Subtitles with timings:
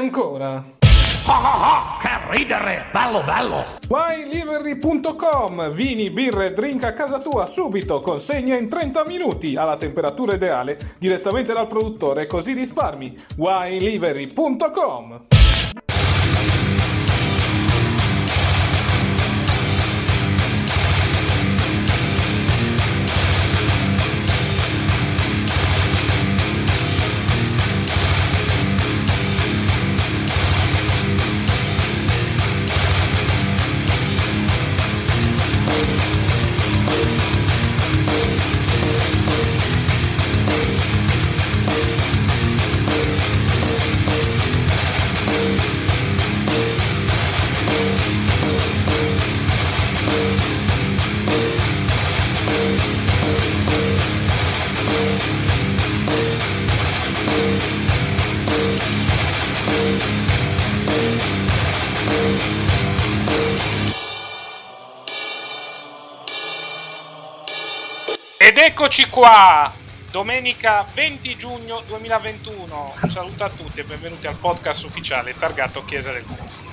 [0.00, 0.64] Ancora.
[2.00, 2.86] Che ridere!
[2.90, 3.76] Bello, bello!
[3.86, 10.78] WineLivery.com Vini, birre, drink a casa tua subito, consegna in 30 minuti alla temperatura ideale
[10.98, 13.14] direttamente dal produttore, così risparmi.
[13.36, 15.39] WineLivery.com
[68.90, 69.72] eccoci qua,
[70.10, 72.94] domenica 20 giugno 2021.
[73.02, 76.68] Un saluto a tutti e benvenuti al podcast ufficiale targato Chiesa del Cristo.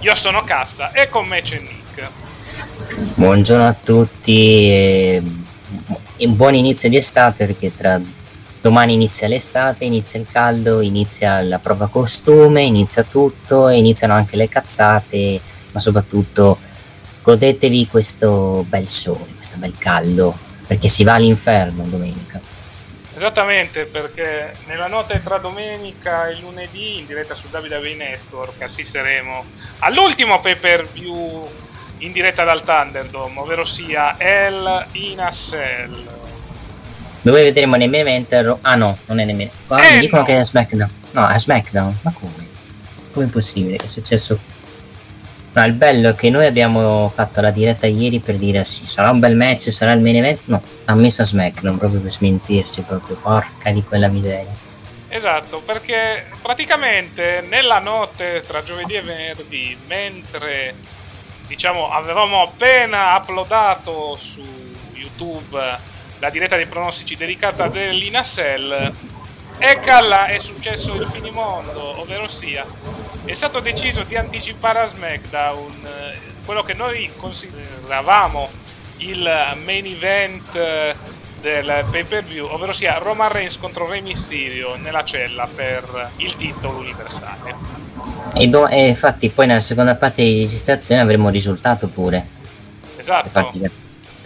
[0.00, 2.10] Io sono Cassa e con me c'è Nick.
[3.14, 5.22] Buongiorno a tutti e
[6.26, 8.00] buon inizio di estate perché tra
[8.60, 14.34] domani inizia l'estate, inizia il caldo, inizia la prova costume, inizia tutto e iniziano anche
[14.34, 15.40] le cazzate,
[15.70, 16.58] ma soprattutto
[17.22, 22.40] godetevi questo bel sole, questo bel caldo, perché si va all'inferno domenica.
[23.14, 29.44] Esattamente, perché nella notte tra domenica e lunedì in diretta su WWE Network assisteremo
[29.78, 31.48] all'ultimo pay per view
[31.98, 36.06] in diretta dal Thunderdome, ovvero sia El in a Cell.
[37.22, 39.50] Dove vedremo event Ro- Ah no, non è nemmeno.
[39.66, 40.26] Qua Eh, mi dicono no.
[40.28, 40.90] che è SmackDown.
[41.12, 41.98] No, è SmackDown.
[42.02, 42.46] Ma come?
[43.12, 43.76] Come è possibile?
[43.78, 44.38] Che è successo?
[45.56, 49.08] No, il bello è che noi abbiamo fatto la diretta ieri per dire sì, sarà
[49.08, 50.40] un bel match, sarà il main event.
[50.44, 54.52] No, ha messo a SmackDown proprio per smentirci, proprio porca di quella miseria.
[55.08, 60.74] Esatto, perché praticamente nella notte tra giovedì e venerdì, mentre
[61.46, 64.42] diciamo avevamo appena uploadato su
[64.92, 65.58] YouTube
[66.18, 68.92] la diretta dei pronostici dedicata dell'Inasel,
[69.58, 69.90] Ecco
[70.26, 72.64] è successo il finimondo, ovvero sia
[73.24, 78.48] è stato deciso di anticipare a SmackDown eh, quello che noi consideravamo
[78.98, 80.94] il main event eh,
[81.40, 86.36] del pay per view, ovvero sia Roman Reigns contro Rey Mysterio nella cella per il
[86.36, 87.54] titolo universale.
[88.34, 92.26] E, do- e infatti poi nella seconda parte di registrazione avremo il risultato pure.
[92.96, 93.28] Esatto.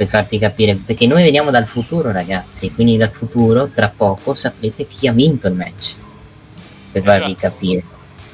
[0.00, 0.76] Per farti capire.
[0.76, 2.72] Perché noi veniamo dal futuro, ragazzi.
[2.72, 5.94] Quindi dal futuro, tra poco, saprete chi ha vinto il match.
[6.90, 7.40] Per farvi Esatto.
[7.48, 7.84] capire.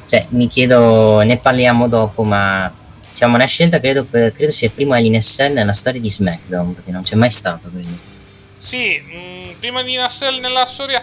[0.07, 2.73] Cioè, mi chiedo, ne parliamo dopo, ma
[3.11, 6.93] diciamo una scelta credo, per- credo sia il primo LNSL nella storia di SmackDown, perché
[6.93, 7.89] non c'è mai stato, credo.
[8.59, 11.03] Sì, mh, prima di Nassel nella storia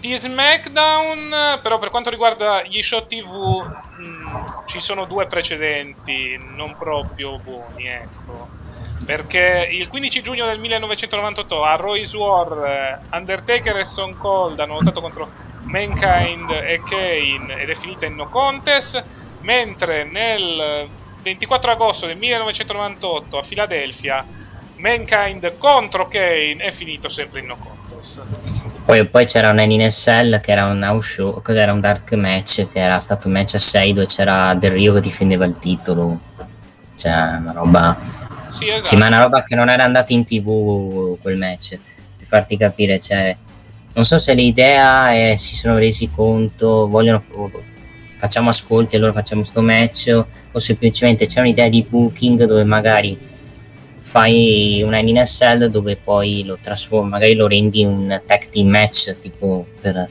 [0.00, 6.74] di SmackDown, però per quanto riguarda gli show TV mh, ci sono due precedenti non
[6.78, 8.59] proprio buoni, ecco.
[9.04, 14.74] Perché il 15 giugno del 1998 a Roy's War eh, Undertaker e Stone Cold hanno
[14.74, 15.28] lottato contro
[15.62, 19.02] Mankind e Kane ed è finita in no contest,
[19.40, 20.88] mentre nel
[21.22, 24.24] 24 agosto del 1998 a Filadelfia
[24.80, 28.22] Mankind contro Kane è finito sempre in no contest.
[28.84, 32.80] Poi, poi c'era un NSL che era un house show, cos'era un dark match, che
[32.80, 36.18] era stato un match a 6 dove c'era Del Rio che difendeva il titolo.
[36.96, 37.96] Cioè, una roba.
[38.50, 38.84] Sì, esatto.
[38.84, 41.78] Sì, ma una roba che non era andata in tv quel match.
[42.16, 43.36] Per farti capire, cioè.
[43.92, 47.22] non so se l'idea è si sono resi conto, vogliono
[48.20, 50.14] facciamo ascolti allora facciamo sto match
[50.52, 53.18] o semplicemente c'è un'idea di booking dove magari
[54.02, 59.16] fai un in SL dove poi lo trasformi, magari lo rendi un tag team match
[59.18, 60.08] tipo per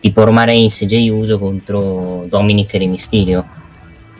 [0.00, 3.46] tipo Roman Reigns e Jey Uso contro Dominic e Re Mysterio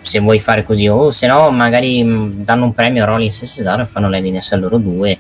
[0.06, 3.47] se vuoi fare così o se no magari mh, danno un premio a Rollins e
[3.47, 5.19] Cesaro e fanno l'NS loro due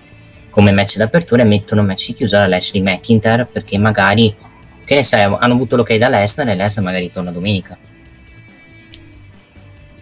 [0.48, 4.34] come match d'apertura e mettono match di chiusura a Lashley McIntyre perché magari
[4.84, 7.76] che ne sai hanno avuto l'ok da Lesnar e Lesnar magari torna domenica.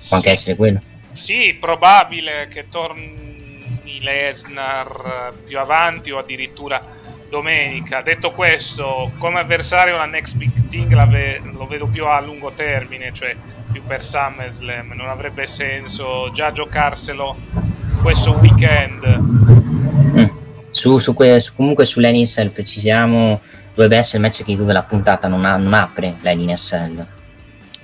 [0.07, 0.83] Può anche essere quello.
[1.13, 6.85] Sì, probabile che torni Lesnar più avanti o addirittura
[7.35, 8.01] domenica.
[8.01, 12.53] Detto questo, come avversario la next big thing la ve- lo vedo più a lungo
[12.53, 13.35] termine, cioè
[13.73, 14.93] più per SummerSlam.
[14.95, 17.37] Non avrebbe senso già giocarselo
[18.03, 19.05] questo weekend.
[19.19, 20.27] Mm.
[20.71, 23.41] Su, su que- su- comunque sull'NSL precisiamo
[23.75, 27.07] dovrebbe essere il match che chiude la puntata non, ha- non apre l'NSL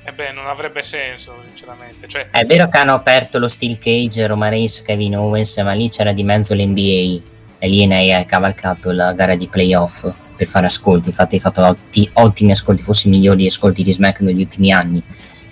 [0.04, 2.06] E beh, non avrebbe senso, sinceramente.
[2.06, 5.88] Cioè, È vero che hanno aperto lo Steel Cage, Roman Reigns, Kevin Owens, ma lì
[5.90, 7.20] c'era di mezzo l'NBA
[7.60, 11.10] e lì NA ha cavalcato la gara di playoff per fare ascolti.
[11.10, 15.00] Infatti, hai fatto otti- ottimi ascolti, forse i migliori ascolti di Smack negli ultimi anni.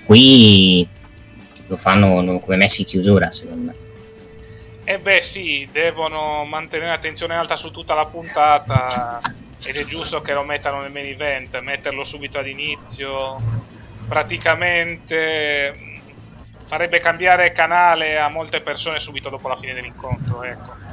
[0.04, 0.88] Qui
[1.66, 3.74] lo fanno no, come messi in chiusura, secondo me.
[4.84, 9.20] Eh beh sì, devono mantenere l'attenzione alta su tutta la puntata
[9.66, 13.38] ed è giusto che lo mettano nel main event, metterlo subito all'inizio
[14.08, 16.00] praticamente mh,
[16.64, 20.87] farebbe cambiare canale a molte persone subito dopo la fine dell'incontro, ecco.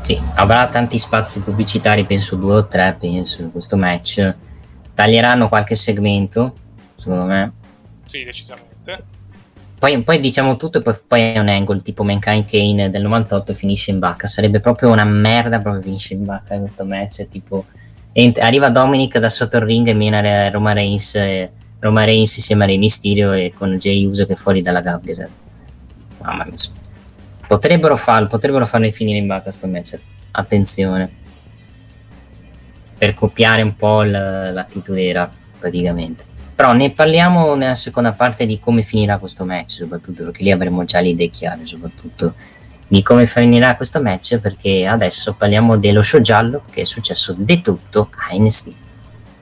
[0.00, 4.34] Sì, avrà tanti spazi pubblicitari, penso due o tre, penso, in questo match.
[4.94, 6.54] Taglieranno qualche segmento,
[6.94, 7.52] secondo me.
[8.06, 8.72] Sì, decisamente.
[9.78, 13.52] Poi, poi diciamo tutto e poi, poi è un angle tipo Mankind Kane del 98
[13.52, 14.26] e finisce in vacca.
[14.26, 17.28] Sarebbe proprio una merda proprio finisce in vacca questo match.
[17.28, 17.66] Tipo,
[18.12, 21.50] ent- arriva Dominic da sotto il ring e viene Roma Reigns, eh,
[21.80, 25.14] Roma Reigns insieme a Re Mysterio e con Jay Uso che è fuori dalla gabbia.
[25.14, 25.28] sai.
[26.22, 26.82] Mamma mia.
[27.54, 29.96] Potrebbero farlo, potrebbero farne finire in vacca sto match.
[30.32, 31.08] Attenzione.
[32.98, 35.30] Per copiare un po' l- l'attitude era
[35.60, 36.24] praticamente.
[36.52, 40.82] Però ne parliamo nella seconda parte di come finirà questo match, soprattutto perché lì avremo
[40.84, 42.34] già le idee chiare, soprattutto
[42.88, 47.60] di come finirà questo match, perché adesso parliamo dello show giallo che è successo di
[47.60, 48.72] tutto a NXT.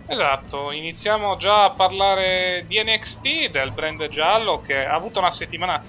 [0.06, 5.82] Esatto, iniziamo già a parlare di NXT, del brand giallo che ha avuto una settimana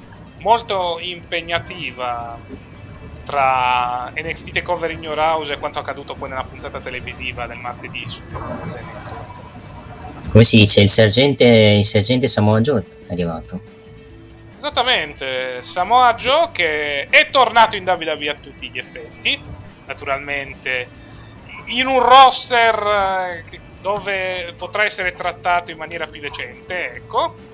[0.44, 2.38] molto impegnativa
[3.24, 8.04] tra NXT Takeover in Your House e quanto accaduto poi nella puntata televisiva del martedì
[8.06, 8.22] su.
[10.30, 13.62] Come si dice, il sergente, il sergente Samoa Joe è arrivato.
[14.58, 19.40] Esattamente, Samoa Joe che è tornato in WWE a tutti gli effetti,
[19.86, 21.02] naturalmente
[21.68, 27.52] in un roster eh, dove potrà essere trattato in maniera più decente, ecco.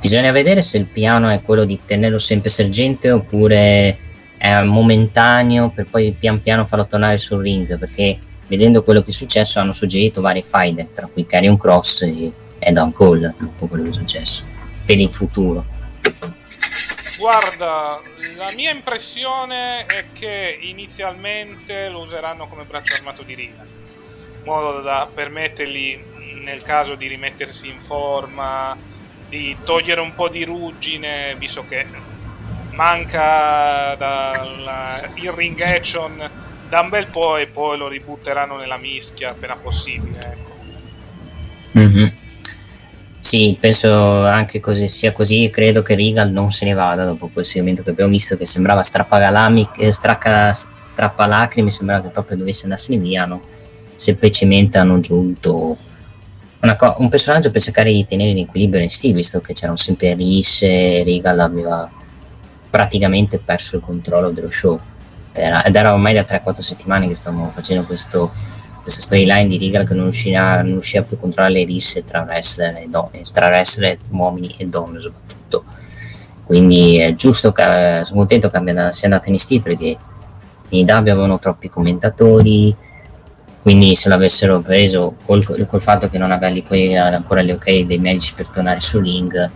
[0.00, 3.98] Bisogna vedere se il piano è quello di tenerlo sempre sergente oppure
[4.36, 9.14] è momentaneo per poi pian piano farlo tornare sul ring perché vedendo quello che è
[9.14, 13.84] successo hanno suggerito vari fight tra cui Carrion Cross e, e Don Cole dopo quello
[13.84, 14.44] che è successo
[14.84, 15.64] per il futuro.
[17.18, 18.00] Guarda,
[18.36, 24.82] la mia impressione è che inizialmente lo useranno come braccio armato di Riga, in modo
[24.82, 25.98] da permettergli,
[26.44, 28.76] nel caso di rimettersi in forma,
[29.28, 31.86] di togliere un po' di ruggine, visto che
[32.72, 36.30] manca dalla- il ring action
[36.68, 40.36] da un bel po' e poi lo ributteranno nella mischia appena possibile.
[41.72, 42.12] Mhm.
[43.20, 45.50] Sì, penso anche così sia così.
[45.50, 48.84] Credo che Regal non se ne vada dopo quel segmento che abbiamo visto, che sembrava
[48.84, 53.24] strappagalami, eh, strappalacrime, sembrava che proprio dovesse andarsene via.
[53.24, 53.42] No?
[53.96, 55.85] Semplicemente hanno aggiunto una
[56.74, 60.62] co- un personaggio per cercare di tenere l'equilibrio in stile, visto che c'erano sempre Rish
[60.62, 61.88] e Regal aveva
[62.68, 64.80] praticamente perso il controllo dello show.
[65.32, 68.32] Era- ed era ormai da 3-4 settimane che stavamo facendo questo
[68.86, 72.20] questa storyline di Regal che non riusciva, non riusciva più a controllare le risse tra
[72.20, 75.64] wrestler e donne, tra wrestler uomini e donne soprattutto.
[76.44, 79.98] Quindi è giusto che sono contento che abbia- sia andato in NXT perché
[80.68, 82.72] in IW avevano troppi commentatori,
[83.66, 87.98] quindi se l'avessero preso col, col fatto che non aveva poi ancora le ok dei
[87.98, 89.50] medici per tornare sul ring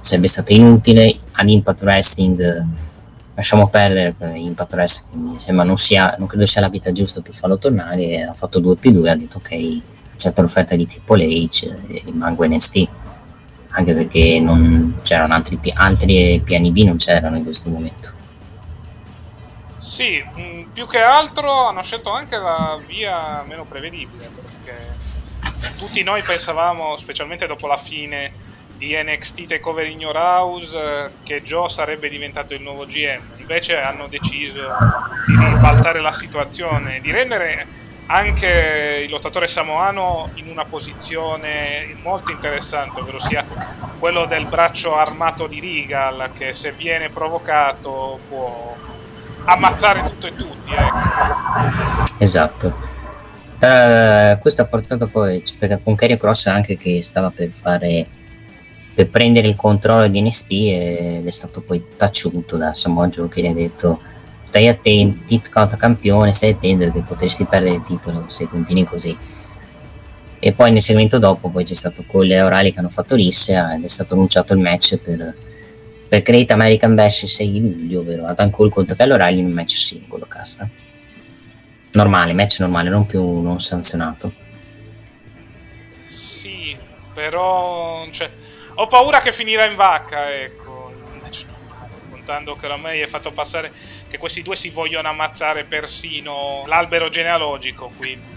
[0.00, 1.14] sarebbe stato inutile.
[1.32, 2.64] Ad Impact Wrestling eh,
[3.34, 5.32] lasciamo perdere Impact Wrestling.
[5.32, 8.22] Mi sembra non, sia, non credo sia la vita giusta per farlo tornare.
[8.22, 9.80] Ha fatto 2 più 2 ha detto ok
[10.14, 12.88] accetta l'offerta di Triple H e rimango NXT
[13.68, 18.20] anche perché non c'erano altri, altri piani B non c'erano in questo momento
[19.92, 24.74] Sì, mh, più che altro hanno scelto anche la via meno prevedibile perché
[25.76, 28.32] tutti noi pensavamo, specialmente dopo la fine
[28.78, 33.20] di NXT Takeover in Your House, eh, che Joe sarebbe diventato il nuovo GM.
[33.36, 34.62] Invece hanno deciso
[35.26, 37.66] di ribaltare la situazione, di rendere
[38.06, 43.44] anche il lottatore samoano in una posizione molto interessante, ovvero sia
[43.98, 48.74] quello del braccio armato di Regal che se viene provocato può
[49.44, 50.72] ammazzare tutto e tutti.
[50.72, 52.14] Ecco.
[52.18, 52.90] Esatto.
[53.60, 58.06] Uh, questo ha portato poi perché con Kerry Cross anche che stava per fare
[58.94, 63.46] per prendere il controllo di NXT ed è stato poi taciuto da Samoa che gli
[63.46, 64.00] ha detto
[64.42, 69.16] stai attenti, conta campione, stai attento perché potresti perdere il titolo se continui così.
[70.38, 73.74] E poi nel segmento dopo poi c'è stato Cole e O'Reilly che hanno fatto l'Issea
[73.74, 75.34] ed è stato annunciato il match per,
[76.12, 79.52] per Great American Bash il 6 luglio, ovvero Adam Cole contro Kyle O'Reilly in un
[79.52, 80.68] match singolo, casta.
[81.92, 84.30] Normale, match normale, non più non sanzionato.
[86.08, 86.76] Sì,
[87.14, 88.30] però cioè,
[88.74, 90.92] ho paura che finirà in vacca, ecco.
[92.10, 93.72] Contando che oramai è fatto passare
[94.10, 98.36] che questi due si vogliono ammazzare persino l'albero genealogico, quindi.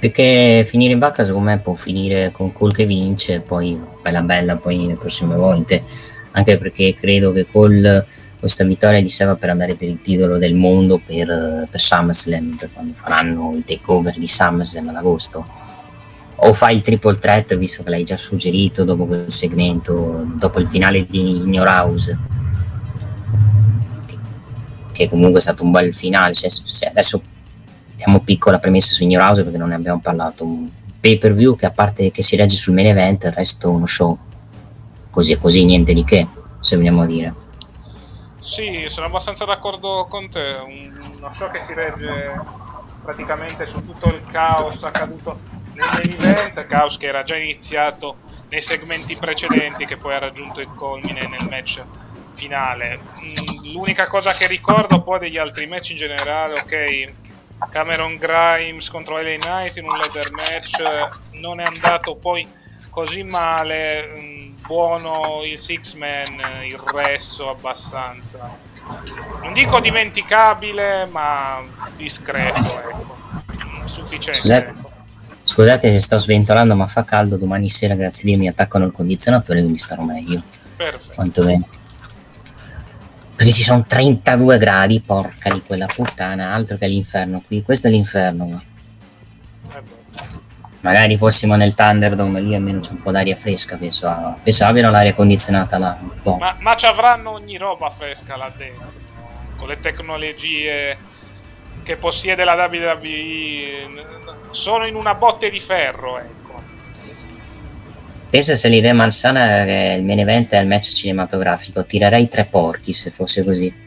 [0.00, 4.10] Perché finire in vacca secondo me può finire con Cole che vince e poi fai
[4.10, 6.12] la bella poi le prossime volte.
[6.36, 8.06] Anche perché credo che Cole
[8.38, 12.70] questa vittoria gli serva per andare per il titolo del mondo per, per SummerSlam, per
[12.72, 15.46] quando faranno il takeover di SummerSlam ad agosto.
[16.36, 20.68] O fai il triple threat, visto che l'hai già suggerito dopo quel segmento, dopo il
[20.68, 22.18] finale di In Your House
[24.94, 26.34] che comunque è stato un bel finale.
[26.34, 27.20] Se, se adesso
[27.96, 30.44] diamo piccola premessa su New House perché non ne abbiamo parlato.
[30.44, 30.68] Un
[31.00, 33.86] pay per view che a parte che si regge sul main event, il resto uno
[33.86, 34.16] show
[35.14, 36.26] così e così, niente di che,
[36.60, 37.32] se vogliamo dire.
[38.40, 40.56] Sì, sono abbastanza d'accordo con te.
[41.16, 42.62] uno show che si regge
[43.02, 45.38] praticamente su tutto il caos accaduto
[45.74, 48.16] nel main event, caos che era già iniziato
[48.48, 51.82] nei segmenti precedenti che poi ha raggiunto il culmine nel match
[52.32, 52.98] finale.
[52.98, 57.04] Mm, l'unica cosa che ricordo poi degli altri match in generale, ok,
[57.70, 60.82] Cameron Grimes contro LA Knight in un leather match
[61.32, 62.46] non è andato poi
[62.90, 64.33] così male, mm,
[64.66, 68.56] buono il six man, il resto abbastanza.
[69.42, 71.62] Non dico dimenticabile, ma
[71.96, 73.16] discreto, ecco.
[73.84, 74.40] Sufficiente.
[74.40, 74.90] Scusate, ecco.
[75.42, 78.92] scusate se sto sventolando, ma fa caldo domani sera, grazie a Dio mi attaccano il
[78.92, 80.42] condizionatore, quindi starò meglio.
[80.76, 81.14] Perfetto.
[81.14, 81.66] Quanto bene
[83.36, 87.90] perché ci sono 32 gradi, porca di quella puttana, altro che l'inferno qui, questo è
[87.90, 88.62] l'inferno.
[90.84, 94.90] Magari fossimo nel Thunderdome, lì almeno c'è un po' d'aria fresca, penso, a, penso abbiano
[94.90, 95.96] l'aria condizionata là.
[95.98, 96.36] Un po'.
[96.36, 98.92] Ma, ma ci avranno ogni roba fresca là dentro,
[99.56, 100.94] con le tecnologie
[101.82, 104.04] che possiede la WWE,
[104.50, 106.62] sono in una botte di ferro, ecco.
[108.28, 112.92] Pensa se l'idea malsana è il main event è il match cinematografico, tirerei tre porchi
[112.92, 113.83] se fosse così.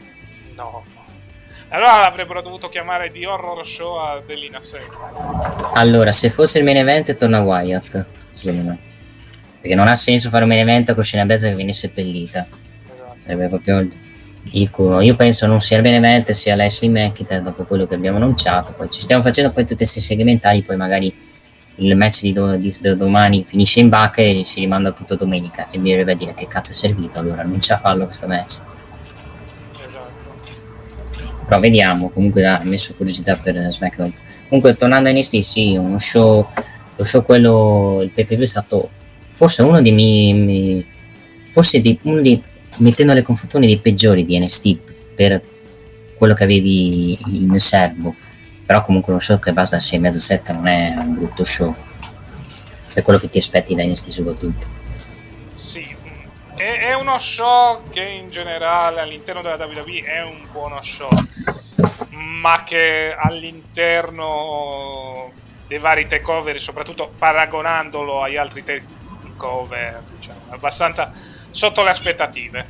[1.70, 5.72] Allora avrebbero dovuto chiamare di horror show a Delina Secca.
[5.74, 8.78] Allora, se fosse il main event torna Wyatt, secondo me.
[9.60, 12.46] Perché non ha senso fare un main event con Shina Bezza che viene seppellita.
[12.46, 13.16] Esatto.
[13.18, 13.86] Sarebbe proprio
[14.52, 15.02] il culo.
[15.02, 18.72] Io penso non sia il main event, sia Leslie McIntyre dopo quello che abbiamo annunciato.
[18.72, 21.14] Poi ci stiamo facendo poi tutti questi segmentali, poi magari
[21.80, 25.78] il match di, do, di, domani finisce in vacca e si rimanda tutto domenica e
[25.78, 28.60] mi deve dire che cazzo è servito allora non c'è a farlo questo match.
[31.48, 34.12] Però vediamo comunque ha messo curiosità per SmackDown.
[34.48, 36.46] Comunque tornando a NXT sì uno show
[36.94, 38.90] lo show quello il PPV è stato
[39.30, 40.86] forse uno dei miei
[41.52, 42.42] forse di, uno dei
[42.78, 44.76] mettendo le confrontazioni dei peggiori di NXT
[45.14, 45.42] per
[46.16, 48.14] quello che avevi in serbo.
[48.66, 51.74] Però comunque uno show che basta da 6,5-7 non è un brutto show.
[52.92, 54.77] È quello che ti aspetti da NXT soprattutto
[56.58, 61.08] è, è, uno show che in generale all'interno della WWE è un buono show
[62.10, 64.26] ma che all'interno
[65.66, 71.12] dei vari takeover soprattutto paragonandolo agli altri takeover diciamo, abbastanza
[71.50, 72.66] sotto le aspettative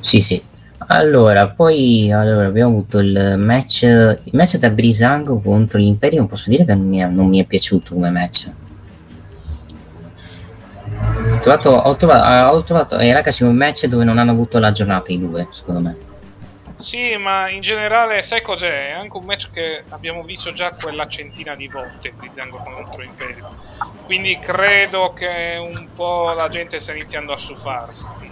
[0.00, 0.50] sì sì
[0.86, 6.26] allora, poi allora, abbiamo avuto il match, il match da Brisango contro l'Imperium.
[6.26, 8.50] Posso dire che non mi è, non mi è piaciuto come match.
[11.42, 15.10] Trovato, ho trovato, ho trovato eh, ragazzi, un match dove non hanno avuto la giornata
[15.10, 15.96] i due, secondo me.
[16.76, 18.90] Sì, ma in generale, sai cos'è?
[18.90, 23.56] È anche un match che abbiamo visto già quella centina di volte, Brisango contro Imperium.
[24.04, 28.31] Quindi credo che un po' la gente sta iniziando a sufarsi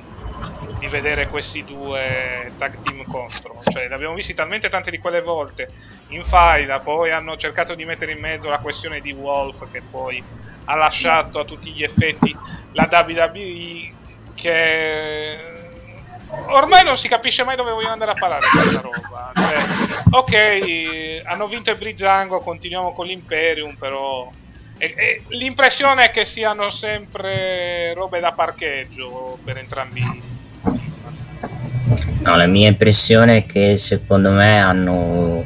[0.78, 3.58] di vedere questi due tag team contro.
[3.62, 5.70] Cioè, li abbiamo visti talmente tante di quelle volte
[6.08, 10.22] in faida, poi hanno cercato di mettere in mezzo la questione di Wolf che poi
[10.64, 12.36] ha lasciato a tutti gli effetti
[12.72, 13.92] la WWE
[14.34, 15.38] che
[16.48, 19.32] ormai non si capisce mai dove vogliono andare a parare questa roba.
[19.34, 19.64] Cioè,
[20.10, 24.30] ok, hanno vinto il Brizzango, continuiamo con l'Imperium, però
[24.80, 30.28] e, e l'impressione è che siano sempre robe da parcheggio per entrambi.
[32.24, 35.44] No, la mia impressione è che secondo me hanno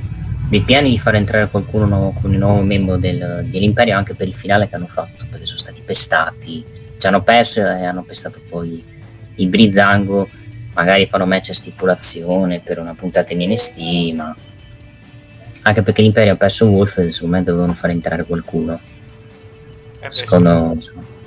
[0.49, 4.35] dei piani di far entrare qualcuno nuovo, un nuovo membro del, dell'Imperio anche per il
[4.35, 6.65] finale che hanno fatto, perché sono stati pestati,
[6.97, 8.85] ci hanno perso e hanno pestato poi
[9.37, 10.29] il Brizzango,
[10.75, 14.37] magari fanno match a stipulazione per una puntata in NST, ma
[15.63, 18.79] anche perché l'Imperio ha perso Wolf, secondo me dovevano far entrare qualcuno.
[20.05, 20.77] Eh Secondo,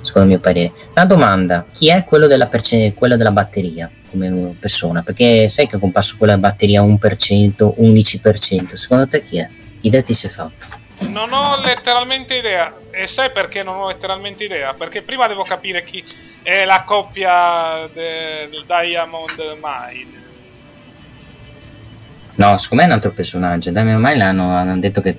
[0.02, 0.72] secondo il mio parere.
[0.94, 5.02] La domanda, chi è quello della, perce- quello della batteria come persona?
[5.02, 9.48] Perché sai che è comparso quella batteria 1%, 11%, secondo te chi è?
[9.80, 10.86] Idea si è fatto.
[11.08, 12.72] Non ho letteralmente idea.
[12.90, 14.74] E sai perché non ho letteralmente idea?
[14.74, 16.02] Perché prima devo capire chi
[16.42, 20.26] è la coppia de- del Diamond Mine.
[22.36, 23.72] No, secondo me è un altro personaggio.
[23.72, 25.16] Da me ormai l'hanno hanno detto che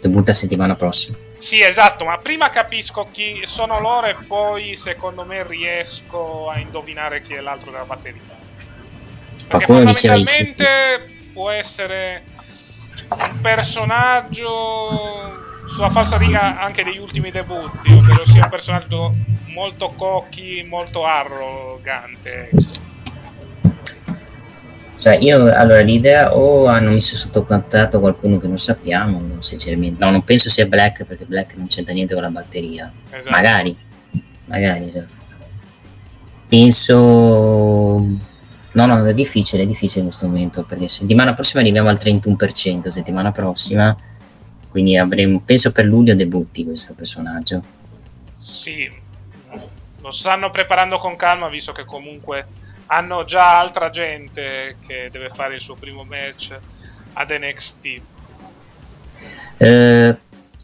[0.00, 1.16] debutta settimana prossima.
[1.44, 7.20] Sì, esatto, ma prima capisco chi sono loro e poi secondo me riesco a indovinare
[7.20, 8.22] chi è l'altro della batteria.
[9.48, 12.24] Perché fondamentalmente può essere
[13.10, 15.36] un personaggio
[15.68, 19.14] sulla falsa riga anche degli ultimi debutti, ovvero sia un personaggio
[19.48, 22.48] molto cocky, molto arrogante.
[25.04, 30.02] Cioè, io allora l'idea o hanno messo sotto contratto qualcuno che non sappiamo, sinceramente.
[30.02, 32.90] No, non penso sia Black perché Black non c'entra niente con la batteria.
[33.10, 33.30] Esatto.
[33.30, 33.76] Magari,
[34.46, 34.88] magari.
[34.88, 35.12] esatto.
[36.48, 36.88] Penso.
[38.72, 42.88] No, no, è difficile, è difficile in questo momento perché settimana prossima arriviamo al 31%,
[42.88, 43.94] settimana prossima,
[44.70, 47.62] quindi avremo, penso per luglio debutti questo personaggio.
[48.32, 48.90] Sì,
[50.00, 52.46] lo stanno preparando con calma visto che comunque
[52.86, 56.56] hanno già altra gente che deve fare il suo primo match
[57.14, 58.00] ad NXT.
[59.56, 60.16] Eh,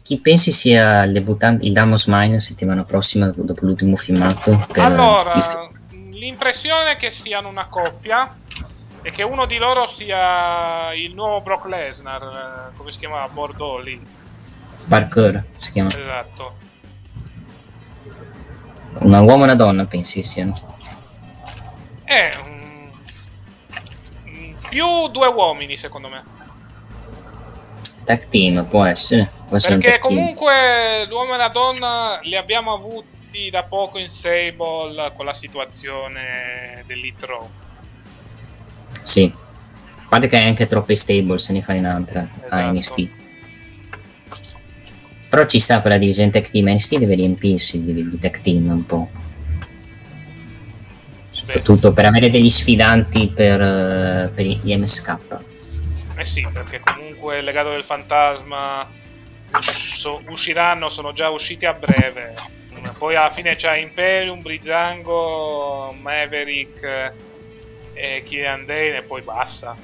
[0.03, 4.67] chi pensi sia il debuttante, il Damos Mine settimana prossima dopo l'ultimo filmato?
[4.75, 5.33] Allora,
[5.89, 8.35] l'impressione è che siano una coppia
[9.01, 12.21] e che uno di loro sia il nuovo Brock Lesnar,
[12.71, 13.27] eh, come si chiama?
[13.27, 13.99] Bordeaux lì.
[14.87, 15.89] Parkour si chiama.
[15.89, 16.55] Esatto.
[18.99, 20.53] Una uomo e una donna, pensi che siano.
[22.11, 22.89] È un...
[24.25, 26.23] un- più due uomini, secondo me.
[28.03, 29.29] Tag team, può essere.
[29.47, 35.13] Può essere Perché comunque l'uomo e la donna li abbiamo avuti da poco in Sable
[35.15, 37.49] con la situazione dell'Hit Row.
[39.03, 39.31] Sì.
[39.33, 42.71] A parte che hai anche troppe stable, se ne fai un'altra a Esatto.
[42.73, 43.09] NXT.
[45.29, 46.67] Però ci sta per la divisione tag team.
[46.67, 49.09] NXT deve riempirsi di, di tag team un po'.
[51.51, 55.17] Soprattutto per avere degli sfidanti per, eh, per gli MSK.
[56.15, 58.87] Eh sì, perché comunque il legato del fantasma
[59.57, 62.33] us- usciranno, sono già usciti a breve.
[62.97, 67.11] Poi alla fine c'è Imperium, Brizango, Maverick eh,
[67.93, 69.75] e Killian Dane e poi basta.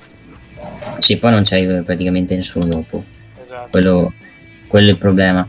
[1.00, 3.04] Sì, poi non c'hai praticamente nessuno dopo.
[3.42, 3.70] Esatto.
[3.70, 4.14] quello,
[4.68, 5.48] quello è il problema.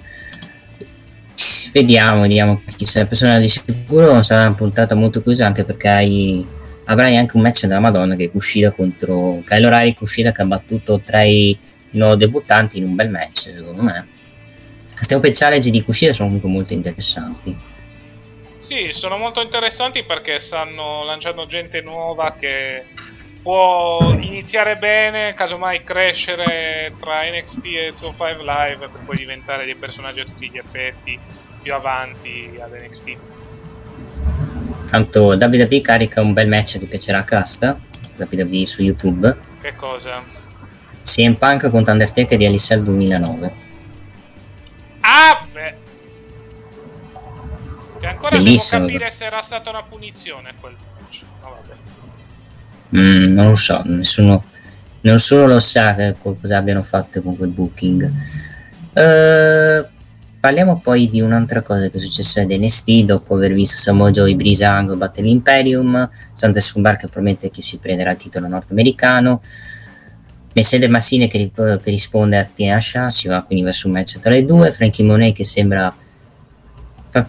[1.78, 4.20] Vediamo, vediamo chi sarà il personaggio di sicuro.
[4.24, 6.44] Sarà una puntata molto chiusa anche perché hai,
[6.86, 9.94] avrai anche un match della Madonna che è Kushida contro Kyle O'Reilly.
[9.94, 11.56] Kushida che ha battuto tra i
[11.90, 14.08] nuovi debuttanti in un bel match, secondo me.
[14.92, 17.56] Queste open challenge di Kushida sono comunque molto interessanti.
[18.56, 22.86] Sì, sono molto interessanti perché stanno lanciando gente nuova che
[23.40, 30.18] può iniziare bene, casomai crescere tra NXT e 205 Live per poi diventare dei personaggi
[30.18, 33.16] a tutti gli effetti più avanti ad NXT.
[34.90, 37.78] Tanto WWE carica un bel match che piacerà a Casta,
[38.16, 39.36] WWE su YouTube.
[39.60, 40.22] Che cosa?
[41.04, 43.52] CM Punk contro Undertaker di Alisal 2009.
[45.00, 45.74] Ah, beh.
[48.00, 48.80] Che ancora Bellissimo.
[48.80, 51.22] devo capire se era stata una punizione quel match.
[51.42, 51.76] No, vabbè.
[52.96, 54.44] Mm, non lo so, nessuno,
[55.02, 58.10] nessuno lo sa che cosa abbiano fatto con quel booking.
[58.92, 59.86] Eh,
[60.40, 64.34] parliamo poi di un'altra cosa che è successa ad NST dopo aver visto Samoa Joe
[64.34, 69.42] Brisango battere l'Imperium, Santos Sumbar che promette che si prenderà il titolo nordamericano,
[70.52, 74.18] Mercedes Massine che, rip- che risponde a Tina Shah, si va quindi verso un match
[74.18, 75.94] tra le due, Frankie Monet che sembra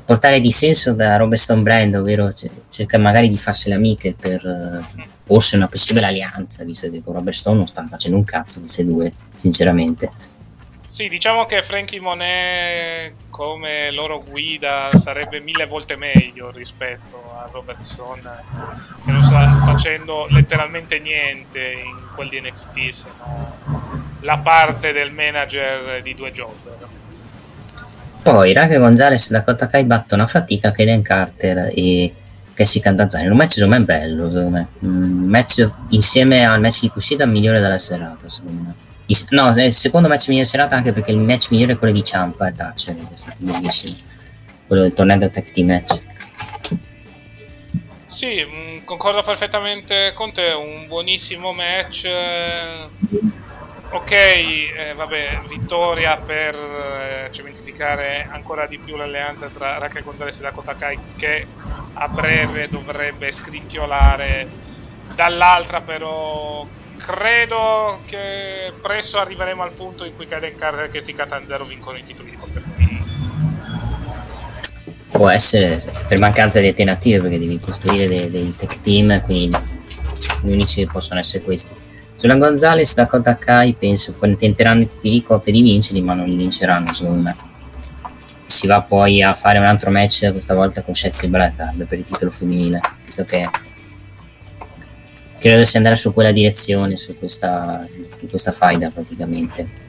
[0.06, 5.02] portare dissenso da Robertson Brand, ovvero c- cerca magari di farsi le amiche per uh,
[5.24, 9.14] forse una possibile alleanza, visto che con Robert non stanno facendo un cazzo queste due,
[9.36, 10.29] sinceramente.
[11.00, 18.20] Sì, diciamo che Frankie Monet come loro guida sarebbe mille volte meglio rispetto a Robertson
[19.06, 23.56] che non sta facendo letteralmente niente in quel di NXT se no
[24.20, 26.76] la parte del manager di due jobber.
[28.22, 32.14] Poi Raga Gonzalez e Dakota Kai battono a fatica Kaden Carter e
[32.54, 33.28] Cassie Cantazzani.
[33.28, 34.68] Un match secondo me bello, secondo me.
[34.80, 38.88] Un match insieme al match di Kushida migliore della serata, secondo me.
[39.30, 42.04] No, è il secondo match migliore serata anche perché il match migliore è quello di
[42.04, 43.96] Ciampa e Thatcher, che è stato bellissimo.
[44.68, 46.00] Quello del torneo tag team match.
[48.06, 52.08] Sì, mh, concordo perfettamente con te, un buonissimo match.
[53.92, 60.42] Ok, eh, vabbè, vittoria per eh, cementificare ancora di più l'alleanza tra Raquel Gonzalez e
[60.44, 61.48] Dakota Kai che
[61.94, 64.48] a breve dovrebbe scricchiolare
[65.16, 66.68] dall'altra però
[67.06, 72.04] credo che presto arriveremo al punto in cui Kaden Carter che si Catanzaro vincono i
[72.04, 73.04] titoli di coppia femminile.
[75.12, 79.58] Può essere per mancanza di alternative perché devi costruire dei, dei tech team, quindi
[80.42, 81.74] gli unici possono essere questi.
[82.16, 86.36] Sulla Gonzales, Dakota Kai penso che tenteranno tutti i coppie di vincerli, ma non li
[86.36, 87.36] vinceranno secondo me.
[88.46, 92.06] Si va poi a fare un altro match, questa volta con Shazzy Blackheart per il
[92.06, 93.50] titolo femminile, visto che
[95.40, 97.88] credo sia andare su quella direzione, su questa,
[98.30, 99.88] questa faida praticamente.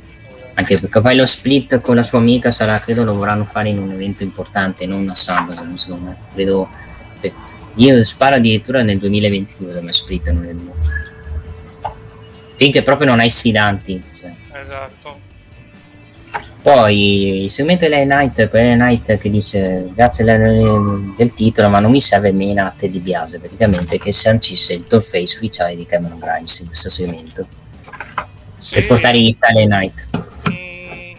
[0.54, 3.78] Anche perché poi lo split con la sua amica sarà, credo lo vorranno fare in
[3.78, 6.16] un evento importante, non a SummerSlam, secondo me.
[6.34, 6.68] Credo,
[7.74, 10.72] io sparo addirittura nel 2022 dove splittano le due
[12.60, 14.02] finché proprio non hai sfidanti.
[14.12, 14.34] Cioè.
[14.52, 15.19] Esatto.
[16.62, 22.02] Poi il segmento di Knight, quella Knight che dice grazie del, titolo, ma non mi
[22.02, 26.58] serve meno a Teddy Biase praticamente che sancisse il top face ufficiale di Cameron Grimes
[26.58, 27.46] in questo segmento
[28.58, 28.74] Sì.
[28.74, 30.08] per portare in Italia Knight.
[30.50, 31.16] Mm,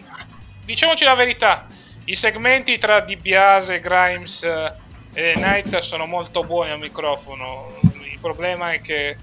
[0.64, 1.66] diciamoci la verità,
[2.04, 4.72] i segmenti tra Di Biase, Grimes eh,
[5.14, 7.72] e Knight sono molto buoni al microfono.
[7.82, 9.16] Il problema è che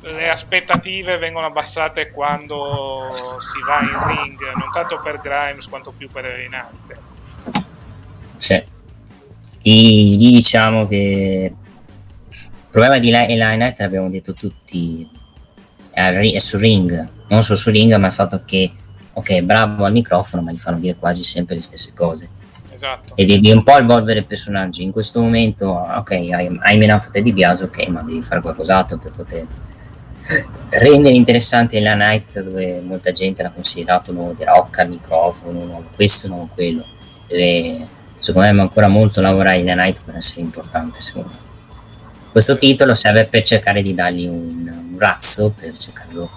[0.00, 6.08] le aspettative vengono abbassate quando si va in ring, non tanto per Grimes quanto più
[6.10, 7.00] per Knight.
[8.36, 8.62] Sì.
[9.60, 11.52] Gli, gli diciamo che
[12.30, 15.08] il problema di Eli Knight l'abbiamo detto tutti
[15.90, 18.70] è, sul ring, non solo sul ring, ma il fatto che
[19.12, 22.28] ok, bravo al microfono, ma gli fanno dire quasi sempre le stesse cose.
[22.70, 23.16] Esatto.
[23.16, 24.82] E devi un po' evolvere il personaggio.
[24.82, 28.98] In questo momento, ok, hai, hai menato te di Biase, ok, ma devi fare qualcos'altro
[28.98, 29.46] per poter
[30.70, 35.58] rendere interessante la night dove molta gente l'ha considerato un uomo di rock al microfono,
[35.58, 36.84] uomo questo, non quello.
[37.26, 37.86] Deve,
[38.18, 41.46] secondo me, ancora molto lavorare la night per essere importante, secondo me.
[42.30, 46.30] Questo titolo serve per cercare di dargli un, un razzo, per cercarlo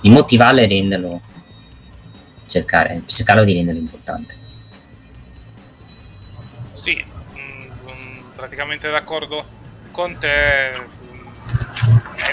[0.00, 1.20] di motivarlo e renderlo
[2.46, 4.36] cercare, cercarlo di renderlo importante.
[6.72, 9.44] Sì, mm, praticamente d'accordo
[9.90, 10.70] con te.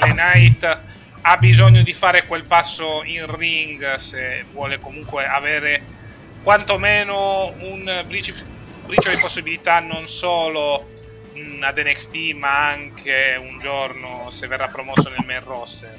[0.02, 0.80] Ellen Knight
[1.30, 5.80] ha bisogno di fare quel passo in ring se vuole comunque avere
[6.42, 8.48] quantomeno un briciolo
[8.88, 10.88] di possibilità non solo
[11.62, 15.96] ad NXT ma anche un giorno se verrà promosso nel main roster.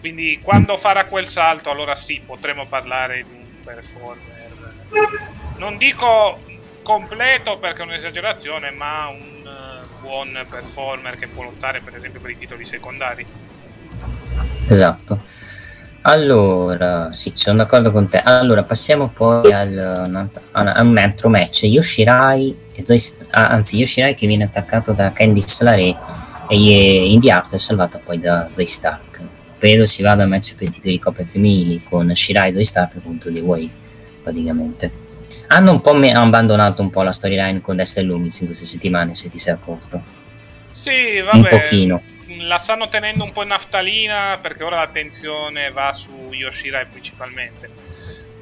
[0.00, 4.50] Quindi quando farà quel salto allora sì potremo parlare di un performer.
[5.56, 6.42] Non dico
[6.82, 12.30] completo perché è un'esagerazione ma un uh, buon performer che può lottare per esempio per
[12.32, 13.26] i titoli secondari
[14.68, 15.26] Esatto.
[16.02, 18.18] Allora, sì, sono d'accordo con te.
[18.18, 21.64] Allora, passiamo poi al, a un altro match.
[21.64, 25.96] Yoshirai, e Zoe, ah, anzi, Yoshirai che viene attaccato da Candice LaRe
[26.48, 29.20] e Indy Art è salvata poi da Zoe Stark.
[29.58, 32.64] Credo si vada a match per i titoli di coppia femminili con Shirai e Zoe
[32.64, 33.70] Stark contro The Way,
[34.22, 34.90] praticamente.
[35.48, 39.14] Hanno un po' me- abbandonato un po' la storyline con Dexter Loomis in queste settimane,
[39.14, 40.00] se ti sei accorto.
[40.70, 41.36] Sì, vabbè.
[41.36, 42.02] Un pochino
[42.38, 47.70] la stanno tenendo un po' in naftalina perché ora l'attenzione va su Yoshirai principalmente.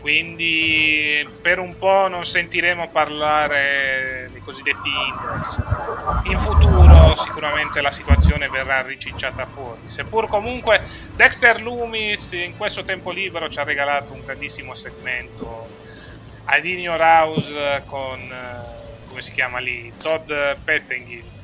[0.01, 5.61] Quindi per un po' non sentiremo parlare dei cosiddetti index.
[6.25, 9.81] In futuro sicuramente la situazione verrà ricicciata fuori.
[9.87, 10.81] Seppur comunque
[11.17, 15.69] Dexter Loomis in questo tempo libero ci ha regalato un grandissimo segmento
[16.45, 18.21] ad Inyo House con
[19.09, 19.93] come si chiama lì?
[19.99, 20.31] Todd
[20.63, 21.36] Pettengill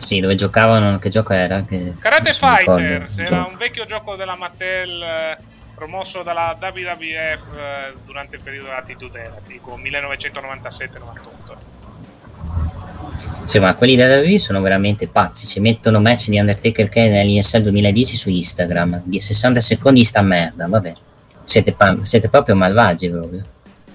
[0.00, 1.62] sì, dove giocavano, che gioco era?
[1.64, 5.38] Che Karate Fighters era un vecchio gioco della Mattel eh,
[5.74, 11.56] promosso dalla WWF eh, durante il periodo dell'Attitude Era, dico 1997-98.
[13.44, 15.46] Sì, ma quelli da WWE sono veramente pazzi.
[15.46, 19.02] Ci mettono match di Undertaker che nell'ISL 2010 su Instagram.
[19.04, 20.92] Di 60 secondi sta merda, vabbè.
[21.44, 23.44] Siete, pa- siete proprio malvagi proprio.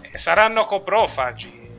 [0.01, 1.69] E saranno coprofagi,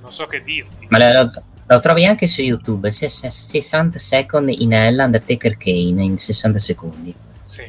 [0.00, 0.86] non so che dirti.
[0.88, 1.30] Ma lo,
[1.66, 2.90] lo trovi anche su YouTube.
[2.90, 7.14] se- se- 60 second in Hell Undertaker Kane in 60 secondi.
[7.42, 7.62] Sì.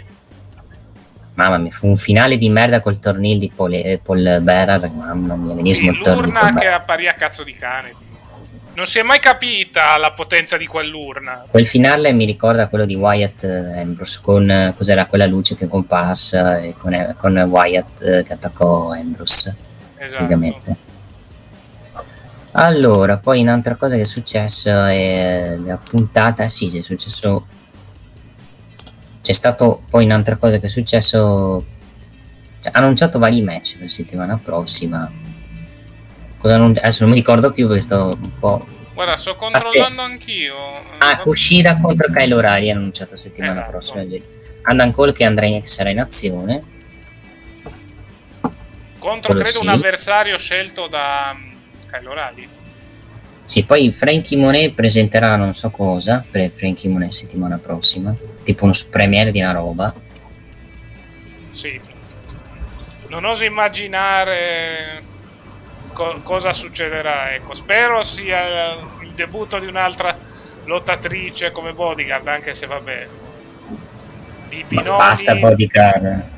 [1.35, 4.89] Mamma mia, fu un finale di merda col tornil di Paul, eh, Paul Bearer.
[4.91, 7.93] Mamma mia, venismo Sì, il tornil l'urna che apparì a cazzo di cane.
[8.75, 11.45] Non si è mai capita la potenza di quell'urna.
[11.49, 15.63] Quel finale mi ricorda quello di Wyatt eh, Ambrose con eh, cos'era quella luce che
[15.65, 19.55] è comparsa e con, con Wyatt che attaccò Ambrose
[19.97, 20.15] Esatto.
[20.25, 20.75] praticamente.
[22.57, 27.47] Allora, poi un'altra cosa che è successa è la puntata, sì, è successo
[29.21, 31.65] c'è stato poi un'altra cosa che è successo
[32.61, 35.11] cioè, annunciato vari match per la settimana prossima.
[36.37, 40.55] Cosa non, adesso non mi ricordo più perché sto un po' Guarda, sto controllando anch'io.
[40.99, 43.71] Ah, Kushida contro O'Reilly hanno annunciato settimana Esatto.
[43.71, 44.05] prossima.
[44.61, 46.63] Andan Cole che andrà in, che sarà in azione.
[48.97, 49.65] Contro, quello credo, sì.
[49.65, 51.35] un avversario scelto da
[51.99, 52.49] Kyle O'Reilly.
[53.45, 58.13] Sì, poi Frankie Monet presenterà non so cosa per Frankie Monet settimana prossima.
[58.43, 59.93] Tipo uno premiere di una roba.
[61.51, 61.79] Sì.
[63.07, 65.03] Non oso immaginare
[65.93, 67.33] co- cosa succederà.
[67.33, 70.17] Ecco, spero sia il debutto di un'altra
[70.65, 73.07] lottatrice come bodyguard, anche se vabbè.
[74.49, 76.33] Di Ma basta bodyguard.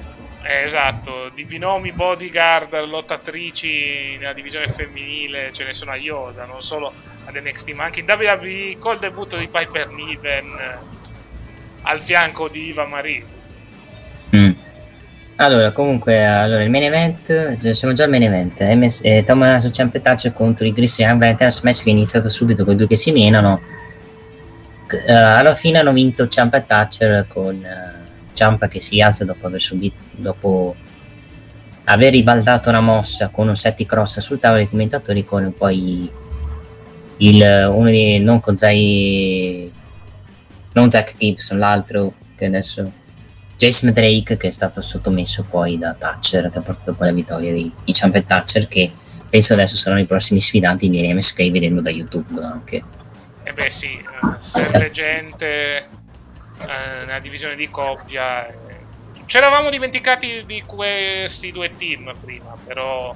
[0.48, 6.62] Eh, esatto, di binomi bodyguard, lottatrici nella divisione femminile ce ne sono a iosa, non
[6.62, 6.94] solo
[7.26, 10.56] ad NXT, ma anche in WWE col debutto di Piper Niven
[11.82, 13.26] al fianco di Iva Marie.
[14.36, 14.52] Mm.
[15.40, 18.62] Allora, comunque, allora, il main event, siamo già al main event.
[18.62, 22.74] MS, eh, Tommaso Ciampetaccio contro i Gris Young Veterans, match che è iniziato subito con
[22.74, 23.62] i due che si menano.
[25.06, 27.97] Eh, alla fine hanno vinto Ciampa e Thatcher con eh,
[28.38, 30.76] Ciampa che si alza dopo aver subito, dopo
[31.86, 36.08] aver ribaltato una mossa con un setti cross sul tavolo dei commentatori con poi
[37.18, 39.74] il, uno di non Kozai
[40.74, 42.92] non Zach Gibson l'altro che adesso
[43.58, 47.52] Jason Drake che è stato sottomesso poi da Thatcher che ha portato poi la vittoria
[47.52, 48.92] di, di Ciampa e Thatcher che
[49.28, 52.84] penso adesso saranno i prossimi sfidanti di MSK vedendo da YouTube anche.
[53.42, 55.88] E beh sì, eh, serve gente
[56.66, 58.48] eh, nella divisione di coppia.
[58.48, 58.56] eh.
[59.26, 63.14] Ci eravamo dimenticati di questi due team prima, però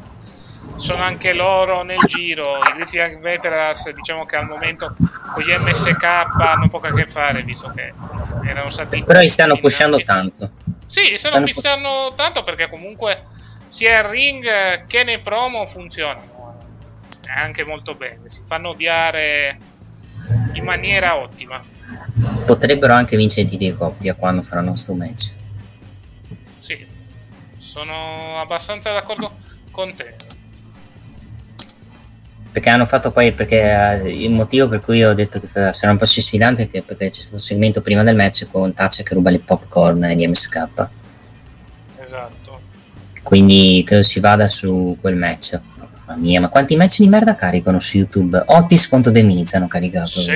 [0.76, 2.58] sono anche loro nel giro.
[2.58, 4.94] I Grizzly Veterans, diciamo che al momento
[5.32, 7.94] con gli MSK hanno poco a che fare, visto che
[8.46, 9.04] erano stati.
[9.04, 10.36] però li stanno pushando eliminati.
[10.36, 10.52] tanto
[10.88, 13.24] Sì, stanno stanno pistando tanto perché comunque
[13.68, 16.58] sia il ring che nei promo funzionano.
[17.28, 17.40] eh.
[17.40, 19.58] Anche molto bene, si fanno odiare
[20.54, 21.64] in maniera ottima.
[22.46, 25.32] Potrebbero anche vincere i titoli di coppia quando faranno sto match
[26.60, 26.86] Sì,
[27.58, 29.32] sono abbastanza d'accordo
[29.72, 30.14] con te.
[32.52, 33.62] perché hanno fatto poi perché
[34.04, 37.22] eh, il motivo per cui ho detto che saranno un po' sfidanti è perché c'è
[37.22, 40.88] stato un segmento prima del match con Thatcher che ruba le popcorn di MSK
[42.04, 42.60] Esatto.
[43.24, 45.58] quindi credo si vada su quel match
[46.06, 49.68] mamma mia ma quanti match di merda caricano su YouTube Otis contro The Miz hanno
[49.70, 50.32] caricato sì.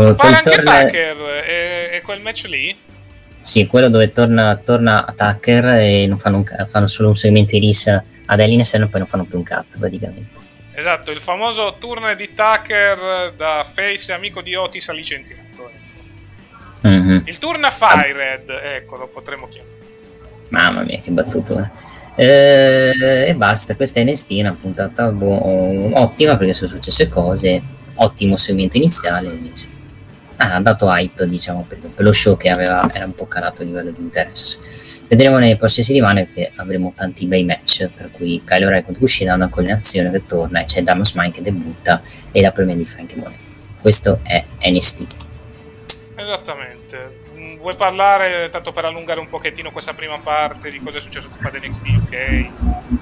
[0.00, 2.76] Pare poi anche torna- Tucker e, e quel match lì.
[3.42, 7.58] Sì, quello dove torna, torna Tucker e non fanno, ca- fanno solo un segmento di
[7.58, 10.40] rissa ad Elines e poi non fanno più un cazzo praticamente.
[10.74, 15.70] Esatto, il famoso turno di Tucker da face amico di Otis ha licenziato.
[16.82, 17.22] Mhm.
[17.26, 19.70] Il turno a Firehead, ecco, lo potremmo chiamare.
[20.48, 21.58] Mamma mia, che battuto.
[21.58, 21.90] eh.
[22.14, 27.62] Eh, e basta, questa è NST, una puntata boh, ottima perché sono successe cose,
[27.94, 29.28] ottimo segmento iniziale.
[29.28, 29.36] Ah,
[30.50, 33.64] ha dato hype, diciamo, per, per lo show che aveva, era un po' calato a
[33.64, 34.58] livello di interesse.
[35.06, 39.34] Vedremo nelle prossime settimane che avremo tanti bei match, tra cui Kyle O'Reilly contro Kushida,
[39.34, 43.18] una collezione che torna e c'è Damos Mine che debutta e la premia di Frankie
[43.18, 43.38] Monet.
[43.78, 45.06] Questo è NST.
[46.14, 47.20] Esattamente.
[47.36, 51.28] Mm, Vuoi parlare, tanto per allungare un pochettino questa prima parte, di cosa è successo
[51.42, 52.50] ad NXT UK?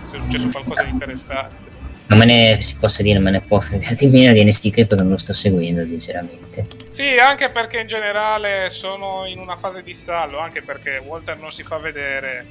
[0.07, 1.70] Se è successo qualcosa di interessante.
[2.11, 4.97] Non me ne si possa dire, me ne può fregare di meno di NST perché
[4.97, 6.67] non lo sto seguendo, sinceramente.
[6.91, 11.53] Sì, anche perché in generale sono in una fase di stallo, anche perché Walter non
[11.53, 12.47] si fa vedere.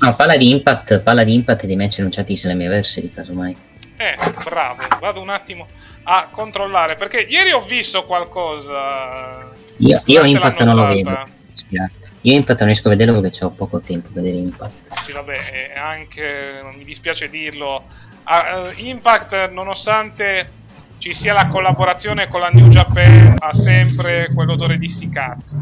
[0.00, 3.56] No, parla di Impact, parla di Impact e di match annunciati Slammiversary, casomai.
[3.98, 4.16] Eh,
[4.48, 5.68] bravo, vado un attimo
[6.02, 9.48] a controllare, perché ieri ho visto qualcosa.
[9.76, 11.28] Io, io Impact non lo vedo.
[11.68, 14.98] Io Impact non riesco a vederlo perché ho poco tempo per vedere Impact.
[15.02, 17.84] Sì, vabbè, e anche, mi dispiace dirlo,
[18.24, 20.62] ah, eh, Impact, nonostante
[20.98, 25.58] ci sia la collaborazione con la New Japan, ha sempre quell'odore di sti cazzi.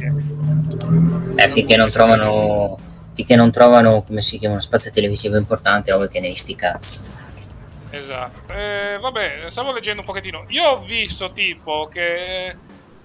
[1.34, 2.78] Eh, finché non trovano,
[3.14, 7.00] finché non trovano come si chiama, uno spazio televisivo importante, ovvio che ne sti cazzi.
[7.90, 8.52] Esatto.
[8.52, 10.44] Eh, vabbè, stavo leggendo un pochettino.
[10.48, 12.54] Io ho visto tipo che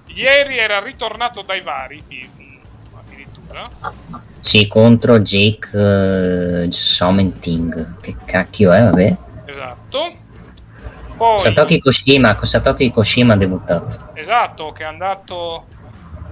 [0.06, 2.30] ieri era ritornato dai vari team,
[2.96, 3.70] addirittura.
[4.40, 8.00] Sì, contro Jake uh, Sommenting.
[8.00, 9.18] Che cacchio è, vabbè.
[9.48, 10.16] Esatto.
[11.18, 14.12] Poi, Satoki Koshima, Satoki Koshima ha debuttato.
[14.14, 15.66] Esatto, che è andato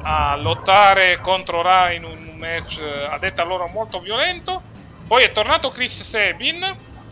[0.02, 4.62] a lottare contro Ra in un match eh, a detta loro molto violento.
[5.08, 6.64] Poi è tornato Chris Sabin,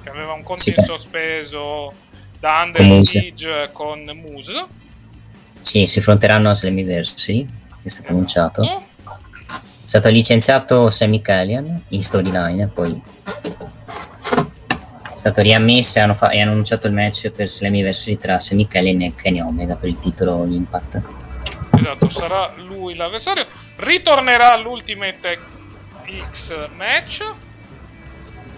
[0.04, 1.94] che aveva un conto Sì, in sospeso
[2.40, 3.04] da Under Con.
[3.06, 4.66] Siege con Moose.
[5.62, 8.62] Sì, si affronteranno a Slammiversary, che è stato annunciato.
[8.62, 9.62] Esatto.
[9.86, 13.02] È stato licenziato Sammy Callian in storyline, poi
[15.24, 19.16] stato riammesso e hanno, fa- e hanno annunciato il match per Slammiversary tra Callian e
[19.16, 21.02] Kenny Omega per il titolo Impact.
[21.78, 23.46] Esatto, sarà lui l'avversario.
[23.78, 25.40] Ritornerà all'Ultimate
[26.30, 27.24] X match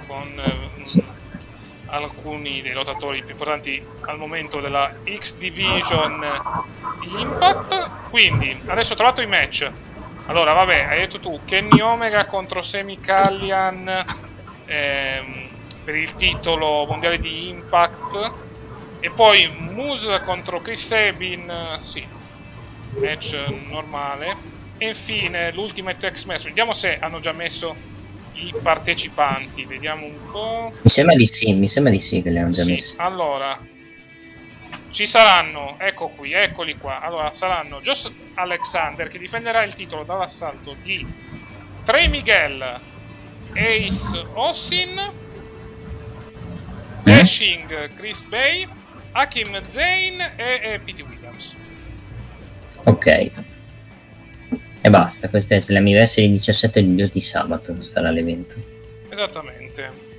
[0.08, 1.04] con eh,
[1.86, 6.26] alcuni dei lottatori più importanti al momento della X Division
[7.00, 8.10] di Impact.
[8.10, 9.72] Quindi, adesso ho trovato i match.
[10.26, 14.04] Allora, vabbè, hai detto tu Kenny Omega contro Semi Callian
[14.66, 15.54] ehm,
[15.86, 18.32] per il titolo mondiale di Impact.
[19.00, 22.04] E poi Moose contro Chris Sabin, sì,
[23.00, 23.36] match
[23.70, 24.36] normale.
[24.78, 26.44] E infine l'Ultimate X Match.
[26.46, 27.74] Vediamo se hanno già messo
[28.34, 29.64] i partecipanti.
[29.66, 30.74] Vediamo un po'.
[30.82, 32.94] Mi sembra di sì, mi sembra di sì che li hanno già Sì, messi.
[32.98, 33.58] allora
[34.90, 37.00] ci saranno, ecco qui, eccoli qua.
[37.02, 41.06] Allora saranno Josh Alexander che difenderà il titolo dall'assalto di
[41.84, 42.80] Trey Miguel,
[43.54, 45.00] Ace Austin,
[47.06, 48.68] Dashing Chris Bay,
[49.12, 51.56] Hakim Zayn e, e Pete Williams.
[52.84, 53.32] Ok.
[54.82, 58.56] E basta, questo è Slammiversary 17 luglio di sabato, sarà l'evento.
[59.10, 60.14] Esattamente.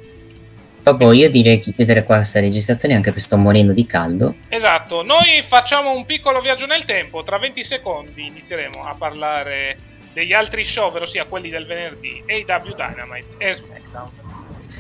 [0.83, 4.37] Dopo io direi di chiudere qua questa registrazione anche perché sto morendo di caldo.
[4.49, 9.77] Esatto, noi facciamo un piccolo viaggio nel tempo, tra 20 secondi inizieremo a parlare
[10.13, 14.11] degli altri show, ovvero sia quelli del venerdì, AW Dynamite e SmackDown.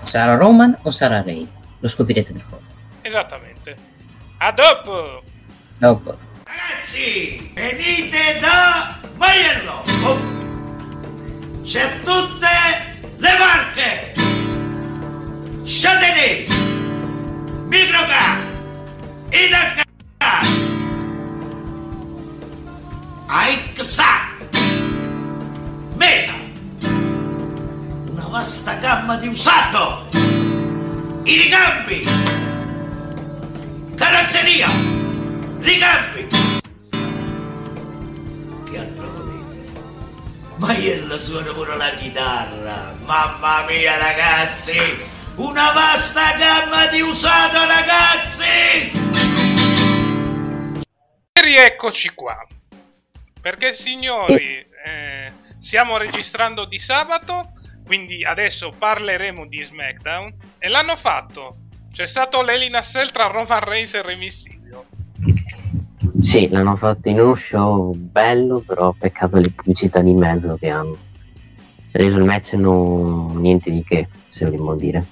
[0.03, 1.56] Sarà Roman o sarà Ray?
[1.81, 2.63] Lo scoprirete tra poco.
[3.03, 3.77] Esattamente.
[4.39, 5.23] A dopo!
[5.79, 6.17] Dopo.
[6.45, 9.83] Ragazzi, venite da Maiello!
[10.05, 10.19] Oh.
[11.63, 12.47] C'è tutte
[13.17, 14.15] le marche!
[15.69, 16.49] Châtelet,
[17.67, 18.39] Microcar,
[19.33, 19.85] Idacar,
[23.27, 24.05] Aixa,
[25.97, 26.35] Meta,
[28.13, 30.07] una vasta gamma di usato,
[31.27, 32.07] i ricambi,
[33.97, 34.69] carrozzeria,
[35.59, 36.29] ricambi.
[38.71, 39.73] Che altro volete?
[40.59, 44.79] Maiello suona pure la chitarra, mamma mia ragazzi,
[45.35, 48.93] una vasta gamma di usato ragazzi!
[51.33, 52.39] E rieccoci qua.
[53.41, 57.51] Perché signori, eh, stiamo registrando di sabato,
[57.87, 60.35] quindi adesso parleremo di SmackDown.
[60.59, 61.57] E l'hanno fatto.
[61.93, 64.85] C'è stato l'Elina Cell tra Roman Reigns e Rey Mysterio.
[66.21, 70.99] Sì, l'hanno fatto in uno show bello, però peccato le pubblicità di mezzo che hanno
[71.93, 75.05] reso il match non niente di che, se vogliamo dire.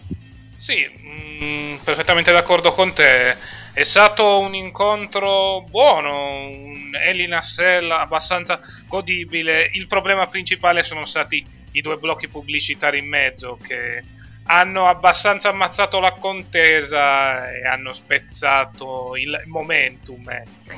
[0.57, 3.37] Sì, mm, perfettamente d'accordo con te.
[3.75, 9.69] È stato un incontro buono, un Elina Cell abbastanza godibile.
[9.73, 14.01] Il problema principale sono stati i due blocchi pubblicitari in mezzo che
[14.45, 20.23] hanno abbastanza ammazzato la contesa e hanno spezzato il momentum.
[20.31, 20.77] ecco.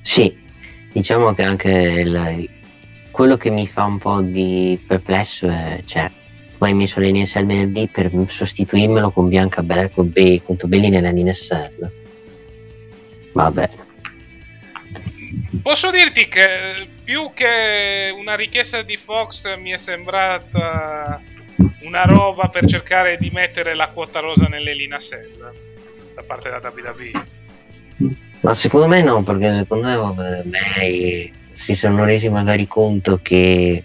[0.00, 0.34] Sì,
[0.90, 2.48] diciamo che anche il-
[3.10, 6.10] quello che mi fa un po' di perplesso è, cioè,
[6.56, 12.06] tu hai messo l'NSL venerdì per sostituirmelo con Bianca Belair con Be- contro Belli nell'NSL.
[13.32, 13.70] Vabbè,
[15.62, 21.20] Posso dirti che più che una richiesta di Fox mi è sembrata
[21.82, 25.52] una roba per cercare di mettere la quota rosa nell'Elina Cell
[26.14, 27.26] da parte della WWE.
[28.40, 33.82] ma secondo me no, perché secondo me vabbè, May si sono resi magari conto che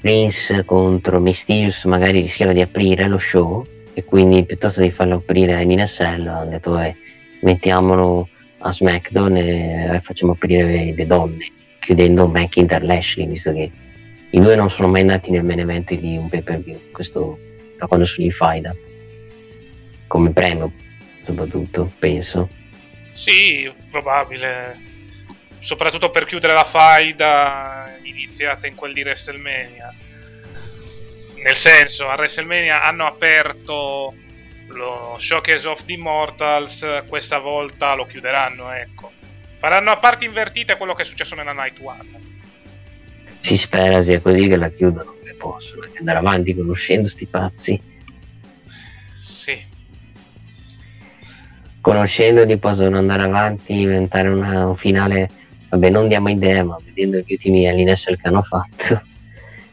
[0.00, 3.64] Prince contro Mysterious magari rischiava di aprire lo show
[3.94, 6.94] e quindi piuttosto di farlo aprire a NSL hanno detto "Vabbè,
[7.40, 8.28] mettiamolo
[8.62, 11.50] a SmackDown e eh, facciamo aprire le, donne
[11.80, 13.70] chiudendo McIntyre Lashley visto che
[14.30, 17.38] i due non sono mai andati nel main event di un pay per view questo
[17.76, 18.74] da quando sono in faida
[20.06, 20.72] come premio
[21.24, 22.48] soprattutto, penso.
[23.10, 24.90] Sì, probabile.
[25.60, 29.94] Soprattutto per chiudere la faida iniziata in quel di WrestleMania.
[31.42, 34.14] Nel senso, a WrestleMania hanno aperto
[34.72, 39.10] lo Showcase of the Immortals, questa volta lo chiuderanno, ecco.
[39.58, 42.20] Faranno a parti invertite quello che è successo nella Night One.
[43.40, 47.80] Si spera sia così che la chiudono, che possono, andare avanti conoscendo sti pazzi.
[49.16, 49.64] Sì.
[51.80, 55.30] Conoscendoli possono andare avanti, diventare una- un finale,
[55.68, 59.02] vabbè non diamo idea, ma vedendo gli ultimi LNSL che hanno fatto,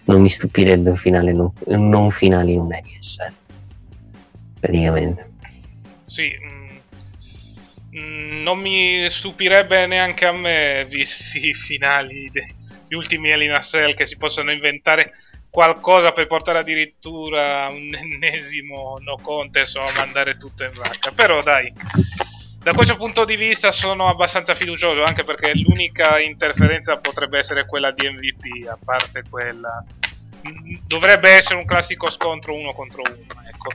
[0.06, 3.34] non mi stupirebbe un finale non, non finale in un LNSL.
[4.60, 5.32] Praticamente.
[6.04, 6.70] Sì, mm,
[7.98, 14.06] mm, non mi stupirebbe neanche a me, visti i finali degli ultimi Elina Cell, che
[14.06, 15.14] si possano inventare
[15.50, 21.12] qualcosa per portare addirittura un ennesimo no contest o mandare tutto in vacca.
[21.12, 21.72] Però dai,
[22.62, 27.92] da questo punto di vista sono abbastanza fiducioso, anche perché l'unica interferenza potrebbe essere quella
[27.92, 29.84] di MVP, a parte quella.
[30.48, 33.72] Mm, Dovrebbe essere un classico scontro uno contro uno, ecco.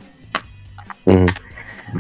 [1.10, 1.26] Mm.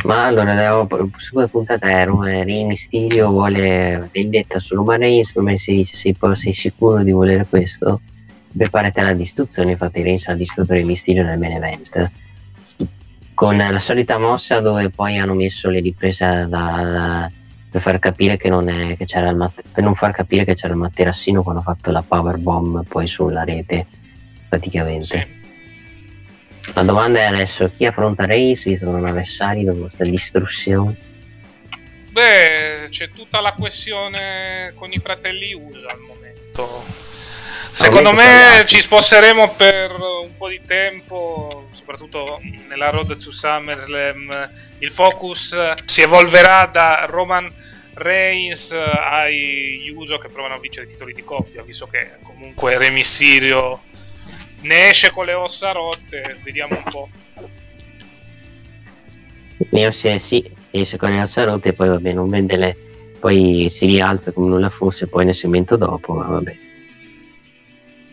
[0.04, 5.32] Ma allora, avevo- su quella puntata ero, eh, Rey Mysterio vuole vendetta su Roman Reigns,
[5.32, 8.00] come si dice, sei, sei sicuro di volere questo?
[8.56, 12.10] Preparati alla distruzione, infatti Reigns ha distrutto Rey Mysterio nel main event.
[13.34, 17.30] Con la solita mossa dove poi hanno messo le riprese da- da-
[17.70, 20.54] per far capire che non è che c'era il mat- per non far capire che
[20.54, 23.86] c'era il materassino quando ha fatto la power bomb poi sulla rete
[24.48, 25.04] praticamente.
[25.04, 25.33] Sì.
[26.72, 30.96] La domanda è adesso chi affronta Reigns visto che non ha avversari dopo questa distruzione?
[32.10, 36.84] Beh, c'è tutta la questione con i fratelli USA al momento.
[37.70, 44.50] Secondo me ci sposteremo per un po' di tempo, soprattutto nella road to SummerSlam.
[44.78, 47.52] Il focus si evolverà da Roman
[47.94, 52.90] Reigns ai Uso che provano a vincere i titoli di coppia, visto che comunque Re
[52.90, 53.82] Mysterio
[54.64, 56.38] ne esce con le ossa rotte.
[56.42, 57.08] Vediamo un po'.
[59.70, 62.76] Io se sì, esce con le rotte e poi vabbè, non vende le...
[63.18, 66.56] poi si rialza come nulla fosse poi nel segmento dopo, ma vabbè.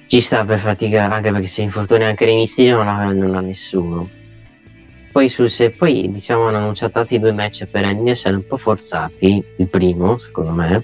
[0.07, 3.39] Ci sta per fatica, anche perché se infortuni anche Rey Mysterio non ha, non ha
[3.39, 4.09] nessuno.
[5.11, 9.43] Poi, sul, se, poi diciamo hanno annunciato altri due match per NSL un po' forzati,
[9.57, 10.83] il primo secondo me,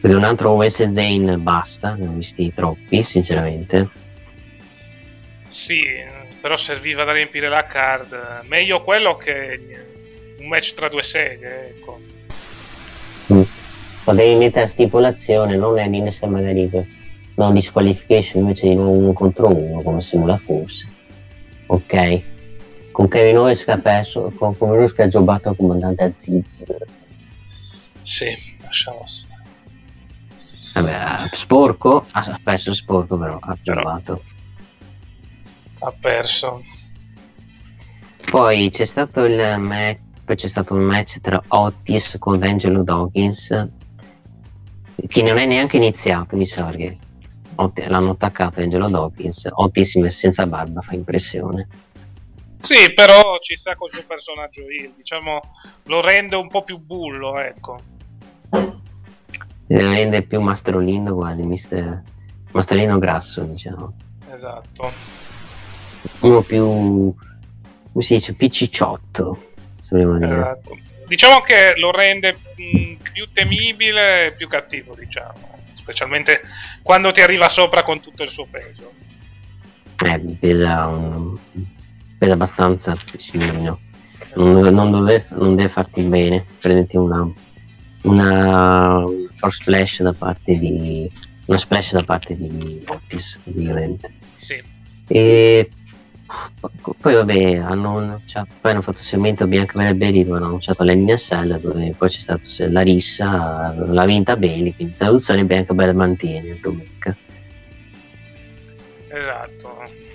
[0.00, 3.88] perché un altro West Zane basta, ne ho visti troppi sinceramente.
[5.46, 5.84] Sì,
[6.40, 8.44] però serviva da riempire la card.
[8.46, 9.60] Meglio quello che
[10.38, 12.00] un match tra due seghe, ecco.
[13.32, 13.42] Mm.
[14.04, 16.70] Potevi mettere la stipulazione, non è l'NSL magari
[17.34, 20.88] no disqualification invece di nuovo uno contro uno come se nulla fosse.
[21.66, 22.22] Ok?
[22.90, 26.64] Con Kevin Owens che ha perso, con Kevin Owens che ha giocato comandante Aziz.
[28.00, 29.29] Sì, lasciamo stare.
[30.72, 34.22] Vabbè, sporco, ha perso sporco però, ha giocato.
[35.80, 36.60] Ha perso.
[38.30, 43.68] Poi c'è stato il match, poi c'è stato un match tra Otis con Angelo Dawkins
[45.06, 46.72] che non è neanche iniziato, mi sa
[47.56, 49.48] Ot- l'hanno attaccato Angelo Dawkins.
[49.50, 51.68] Otis senza barba fa impressione.
[52.56, 55.40] Sì, però ci sa col suo personaggio il, diciamo,
[55.84, 57.80] lo rende un po' più bullo, ecco.
[59.72, 62.02] Eh, rende più mastrolino quasi, mister...
[62.50, 63.92] mastrolino grasso, diciamo.
[64.34, 64.90] Esatto.
[66.22, 67.14] Uno più,
[67.92, 70.40] come si dice, più cicciotto, se vogliamo dire.
[70.40, 70.76] esatto.
[71.06, 75.58] Diciamo che lo rende mh, più temibile e più cattivo, diciamo.
[75.74, 76.40] Specialmente
[76.82, 78.92] quando ti arriva sopra con tutto il suo peso.
[80.04, 81.38] Eh, pesa, un...
[82.18, 83.78] pesa abbastanza signorino.
[84.34, 87.28] Non, non, deve, non deve farti bene, prenditi una,
[88.02, 89.04] una
[89.40, 91.10] force splash da parte di
[91.46, 94.12] una splash da parte di Otis, ovviamente.
[94.36, 94.62] Sì.
[95.08, 95.70] E
[97.00, 100.46] poi vabbè, hanno, annunciato, poi hanno fatto il segmento Bianca Bella e Bailey dove hanno
[100.46, 105.74] annunciato l'NSL dove poi c'è stato se- la rissa, l'ha vinta Bailey, quindi traduzione Bianca
[105.74, 107.16] Bella mantiene domenica.
[109.08, 110.08] Esatto.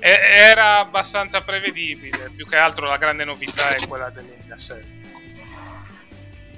[0.00, 5.03] Era abbastanza prevedibile, più che altro la grande novità è quella dell'NSL.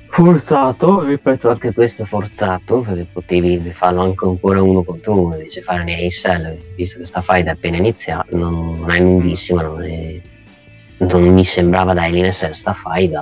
[0.08, 5.82] Forzato, ripeto anche questo forzato, perché potevi farlo anche ancora uno contro uno, invece fare
[5.84, 10.20] l'NSL, visto che sta fight è appena iniziata, non, non è lunghissima, non, è-
[10.98, 13.20] non mi sembrava dai l'NSL sta fight.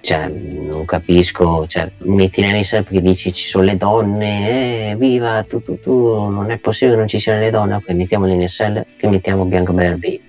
[0.00, 5.62] Cioè, non capisco, cioè, metti l'NSL perché dici ci sono le donne, eh, viva, tu,
[5.62, 9.08] tu, tu, non è possibile che non ci siano le donne, ok, mettiamo l'NSL, che
[9.08, 10.20] mettiamo Bianca Baby.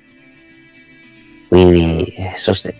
[1.47, 2.73] Quindi, eh, sost-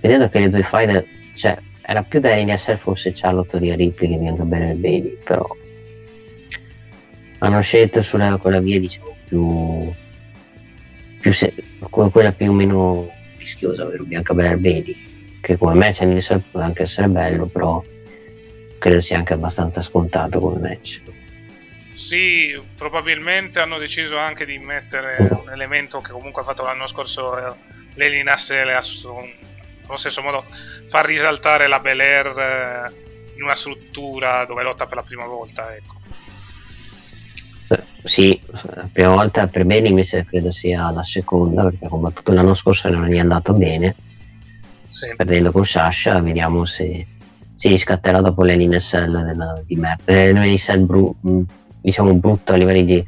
[0.00, 1.06] vedendo che le due fight,
[1.36, 5.46] cioè, era più da NSL forse Charlotte di Ripley che diventa bene il baby, però
[7.38, 9.92] hanno scelto sulla quella via diciamo più,
[11.20, 11.54] più se-
[11.88, 16.82] quella più o meno rischiosa, ovvero Bianca Belair Baby, che come match NSL può anche
[16.82, 17.82] essere bello, però
[18.78, 21.02] credo sia anche abbastanza scontato come match.
[21.94, 27.36] Sì, probabilmente hanno deciso anche di mettere un elemento che comunque ha fatto l'anno scorso
[27.36, 27.52] eh,
[27.94, 28.74] Lely Nassele
[29.86, 30.44] allo stesso modo
[30.88, 32.92] far risaltare la Bel Air eh,
[33.36, 35.74] in una struttura dove lotta per la prima volta.
[35.74, 35.94] Ecco.
[37.68, 42.32] Eh, Sì, la prima volta per Beni invece credo sia la seconda, perché ha combattuto
[42.32, 43.94] l'anno scorso e non gli è andato bene,
[44.90, 45.12] Sì.
[45.16, 47.06] perdendo con Sasha, vediamo se
[47.56, 50.12] si riscatterà dopo l'Elinesel della- di merda.
[50.12, 51.40] L'Elinesel bru- mh,
[51.80, 53.04] diciamo brutto a livelli di...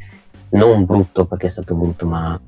[0.51, 2.39] non brutto perché è stato brutto, ma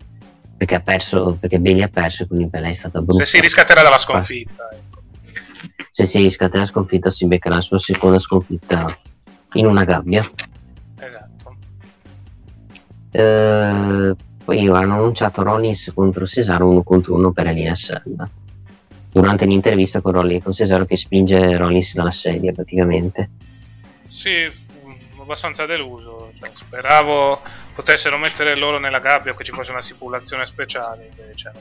[0.60, 3.24] perché ha perso, perché Bailey ha perso, quindi per lei è stata brutta.
[3.24, 4.68] Se si riscatterà dalla sconfitta.
[4.70, 5.00] ecco.
[5.88, 8.84] Se si riscatterà la sconfitta si beccherà la sua seconda sconfitta
[9.54, 10.30] in una gabbia.
[10.98, 11.56] Esatto.
[13.10, 18.28] Eh, poi hanno annunciato Rollins contro Cesaro uno contro uno per Elina Selva.
[19.10, 23.30] Durante l'intervista con, Rollins, con Cesaro che spinge Rollins dalla sedia praticamente.
[24.08, 24.46] Sì,
[25.18, 26.32] abbastanza deluso.
[26.38, 27.40] cioè, speravo
[27.80, 31.10] potessero mettere loro nella gabbia o che ci fosse una stipulazione speciale.
[31.16, 31.52] Invece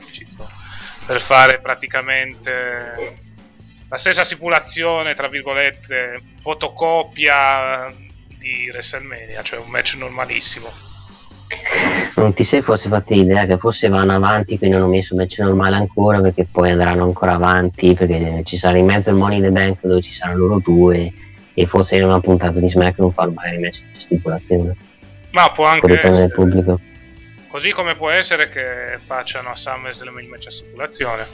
[1.06, 3.18] per fare praticamente
[3.88, 7.92] la stessa stipulazione, tra virgolette, fotocopia
[8.38, 10.68] di WrestleMania, cioè un match normalissimo.
[12.16, 15.76] Non ti sei forse fatti l'idea che forse vanno avanti, quindi hanno messo match normale
[15.76, 19.50] ancora perché poi andranno ancora avanti perché ci sarà in mezzo il Money in the
[19.50, 21.12] Bank dove ci saranno loro due
[21.54, 24.76] e forse in una puntata di SmackDown fanno magari match di stipulazione
[25.32, 26.80] Ma può anche con essere, pubblico.
[27.48, 31.24] così come può essere che facciano a SummerSlam il match a stipulazione.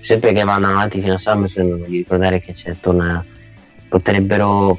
[0.00, 3.24] sempre che vanno avanti fino a SummerSlam voglio ricordare che c'è torna
[3.88, 4.78] potrebbero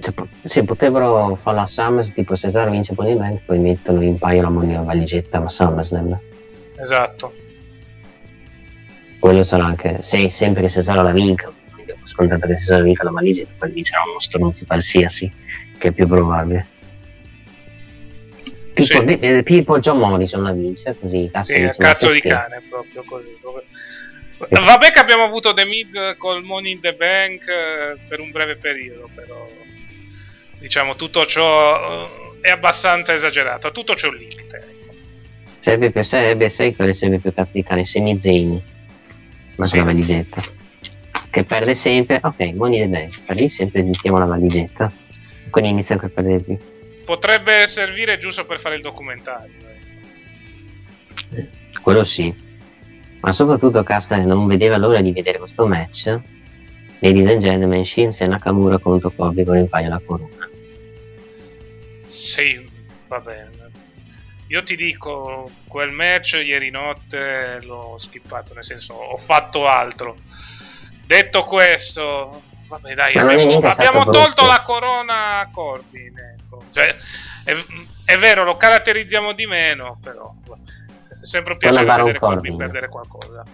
[0.00, 0.12] cioè,
[0.42, 4.42] sì, potrebbero farlo a SummerSlam tipo Cesaro vince in the Bank poi mettono in paio
[4.42, 6.18] la money la valigetta a SummerSlam
[6.76, 7.32] Esatto.
[9.18, 13.04] quello sarà anche se sempre che Cesaro la vinca quindi ho scontato che Cesaro vinca
[13.04, 15.32] la valigetta poi vincerà uno stronzo qualsiasi
[15.78, 16.66] che è più probabile
[18.74, 19.04] tipo, Sì.
[19.04, 23.04] di- eh, tipo John Morrison la vince così cazzo, Sì, ma cazzo di cane proprio
[23.06, 23.36] così.
[23.40, 23.62] proprio.
[24.36, 28.56] Vabbè che abbiamo avuto The Miz col Money in the Bank eh, per un breve
[28.56, 29.48] periodo, però
[30.58, 32.08] diciamo tutto ciò
[32.40, 34.72] eh, è abbastanza esagerato, tutto c'è un limite.
[35.60, 37.84] Sarebbe più, sarebbe, sai quale sarebbe più cazzo di cane?
[37.86, 38.60] Semi Zayn.
[39.56, 39.76] Ma Sì.
[39.78, 40.42] la valigetta.
[41.30, 42.18] Che perde sempre.
[42.22, 43.20] Ok, Money the Bank.
[43.24, 44.92] Perdi sempre, mettiamo la valigetta.
[45.54, 46.58] Quindi inizia a perdervi.
[47.04, 49.54] Potrebbe servire giusto per fare il documentario.
[51.30, 51.80] ecco.
[51.80, 52.34] Quello sì.
[53.20, 56.06] Ma soprattutto Casta non vedeva l'ora di vedere questo match.
[56.98, 60.50] Ladies and gentlemen, Shinsuke Nakamura contro Kobe con il paio alla corona.
[62.06, 62.68] Sì,
[63.06, 63.70] va bene.
[64.48, 70.16] Io ti dico, quel match ieri notte l'ho skippato, nel senso ho fatto altro.
[71.06, 76.18] Detto questo, vabbè dai, abbiamo, abbiamo tolto la corona a Corbin.
[76.18, 76.62] Ecco.
[76.70, 76.94] Cioè,
[77.44, 77.54] è,
[78.04, 80.34] è vero, lo caratterizziamo di meno, però
[81.08, 82.56] è sempre un piacere vedere Corbin Corbin.
[82.56, 83.44] perdere qualcosa.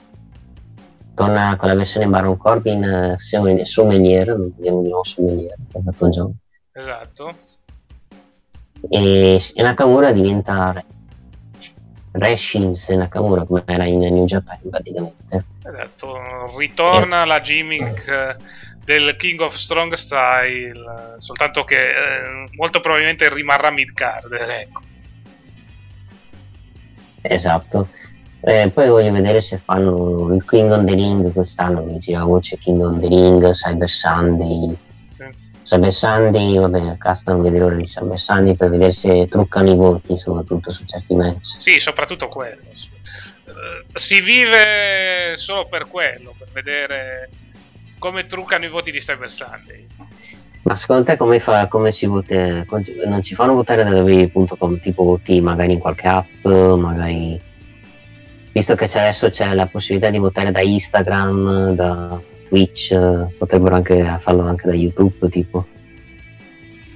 [1.14, 5.54] Torna con la versione Baron Corbin eh, sommelier, sommelier, vediamo di nuovo sommelier,
[6.10, 6.32] gioco.
[6.72, 7.36] Esatto.
[8.88, 10.84] e, e Nakamura diventa Re,
[12.12, 18.36] Re Shinsuke Nakamura come era in New Japan praticamente Esatto, ritorna la gimmick eh,
[18.84, 24.82] del King of Strong Style, soltanto che eh, molto probabilmente rimarrà mid-card, ecco.
[27.22, 27.88] esatto
[28.42, 32.24] Eh, poi voglio vedere se fanno il King on the Ring quest'anno mi gira la
[32.24, 34.74] voce King on the Ring Cyber Sunday.
[35.62, 40.16] Cyber Sunday vabbè casta non l'ora di Cyber Sunday per vedere se truccano i voti
[40.16, 42.62] soprattutto su certi match Sì, soprattutto quello.
[42.64, 47.28] Eh, si vive solo per quello, per vedere
[48.00, 49.86] come truccano i voti di Cyber Sunday.
[50.62, 52.64] Ma secondo te come, fa, come si vota?
[53.06, 57.40] Non ci fanno votare da www.com tipo voti magari in qualche app, magari
[58.52, 62.94] visto che c'è adesso c'è la possibilità di votare da Instagram, da Twitch,
[63.38, 65.66] potrebbero anche farlo anche da YouTube tipo.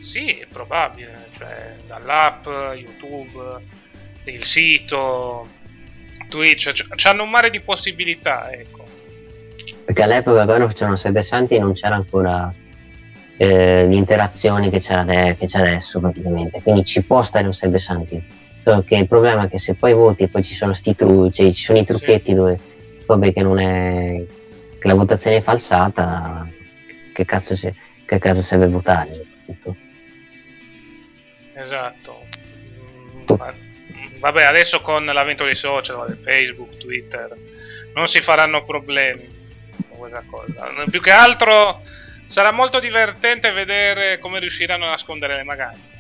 [0.01, 3.63] Sì, è probabile, cioè dall'app, YouTube,
[4.25, 5.49] il sito,
[6.29, 8.84] Twitch, c- c'hanno un mare di possibilità, ecco.
[9.85, 12.53] Perché all'epoca quando facevano Cyber Santi non c'era ancora
[13.37, 18.43] eh, l'interazione che, ade- che c'è adesso praticamente, quindi ci può stare un Cyber Santi.
[18.63, 21.31] Solo che il problema è che se poi voti e poi ci sono sti tru-
[21.31, 22.35] cioè ci sono i trucchetti Sì.
[22.35, 22.59] dove
[23.05, 24.25] vabbè che non è
[24.79, 26.49] che la votazione è falsata,
[27.13, 27.73] che cazzo, si-
[28.07, 29.23] che cazzo serve votare?
[29.45, 29.77] Tutto.
[31.55, 32.23] Esatto.
[34.19, 37.37] Vabbè, adesso con l'avvento dei social, Facebook, Twitter,
[37.95, 39.29] non si faranno problemi
[40.09, 40.85] questa cosa.
[40.91, 41.83] Più che altro
[42.27, 45.93] sarà molto divertente vedere come riusciranno a nascondere le magagne.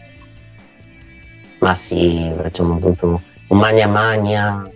[1.59, 4.69] Ma sì, facciamo tutto un magna magna,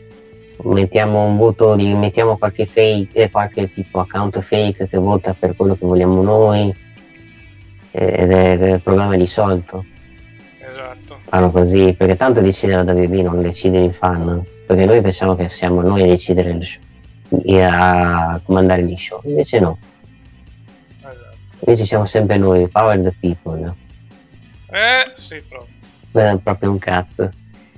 [0.63, 5.55] mettiamo un voto di, mettiamo qualche fake, eh, qualche tipo account fake che vota per
[5.55, 6.87] quello che vogliamo noi
[7.91, 9.85] ed è il problema risolto.
[10.59, 11.19] Esatto.
[11.25, 15.49] Fanno così, perché tanto decide la WB, non decide il fan, perché noi pensiamo che
[15.49, 16.81] siamo noi a decidere il show,
[17.65, 19.79] a comandare gli show, invece no,
[20.99, 21.37] esatto.
[21.61, 23.75] invece siamo sempre noi, power the people,
[24.71, 25.77] Eh, sì, proprio.
[26.13, 27.31] Eh, proprio un cazzo.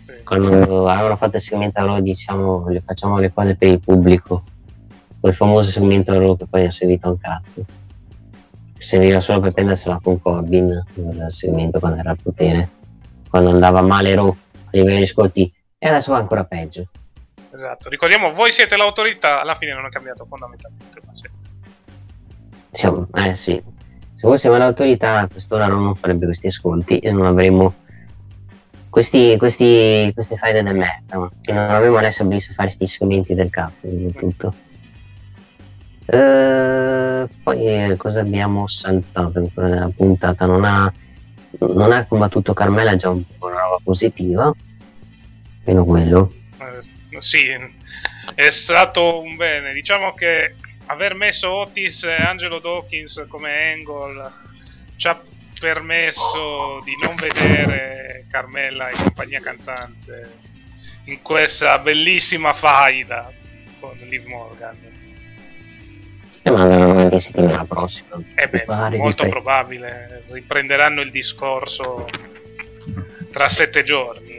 [0.03, 0.13] Sì.
[0.25, 4.45] quando avevano fatto il segmento a loro diciamo le facciamo le cose per il pubblico
[5.21, 7.65] quel famoso segmento a loro che poi è servito un cazzo
[8.79, 12.69] serviva solo per prendersela con Corbin quel segmento quando era al potere
[13.29, 16.89] quando andava male Raw a livello di ascolti e adesso va ancora peggio
[17.53, 17.89] Esatto.
[17.89, 21.01] Ricordiamo, voi siete l'autorità, alla fine non è cambiato fondamentalmente.
[21.05, 21.29] Ma sì.
[22.71, 23.61] Siamo- eh sì
[24.21, 27.73] se fossimo l'autorità a quest'ora non farebbe questi ascolti e non avremmo
[28.91, 32.87] questi, questi, queste faide del merda ma che non avremmo adesso bisogno di fare questi
[32.87, 34.55] segmenti del cazzo soprattutto
[36.05, 40.93] Eh, poi eh, cosa abbiamo saltato ancora nella puntata non ha,
[41.61, 44.55] non ha combattuto Carmela già un po' una roba positiva
[45.65, 47.49] meno quello Eh, sì,
[48.35, 49.73] è stato un bene.
[49.73, 50.55] Diciamo che
[50.87, 54.33] aver messo Otis e Angelo Dawkins come angle
[54.97, 55.21] ci ha
[55.59, 60.39] permesso di non vedere Carmella e compagnia cantante
[61.05, 63.33] in questa bellissima faida
[63.79, 64.77] con Liv Morgan.
[66.43, 68.65] e ma andranno avanti settimana prossima E beh,
[68.97, 72.09] molto probabile riprenderanno il discorso
[73.31, 74.30] tra sette giorni.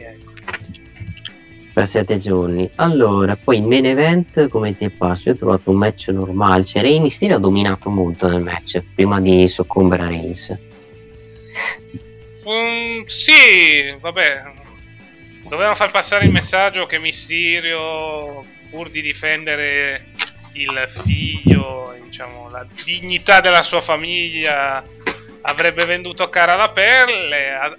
[1.72, 2.70] Per sette giorni.
[2.74, 5.28] Allora, poi in main event come ti è passo?
[5.28, 6.64] Io ho trovato un match normale.
[6.64, 10.56] Cioè, Rey Mysterio ha dominato molto nel match prima di soccombere a Reigns.
[12.46, 14.42] Mm, sì, vabbè.
[15.48, 20.06] Dovevano far passare il messaggio che Mysterio, pur di difendere
[20.52, 24.84] il figlio, diciamo, la dignità della sua famiglia,
[25.42, 27.76] avrebbe venduto cara la pelle.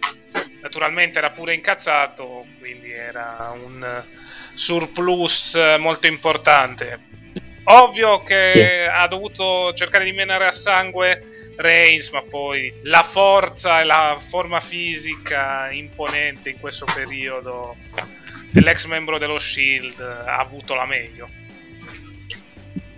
[0.61, 4.03] Naturalmente era pure incazzato, quindi era un
[4.53, 6.99] surplus molto importante.
[7.65, 8.61] Ovvio che Sì.
[8.61, 14.59] ha dovuto cercare di menare a sangue Reigns, ma poi la forza e la forma
[14.59, 17.75] fisica imponente in questo periodo
[18.49, 21.29] dell'ex membro dello Shield ha avuto la meglio.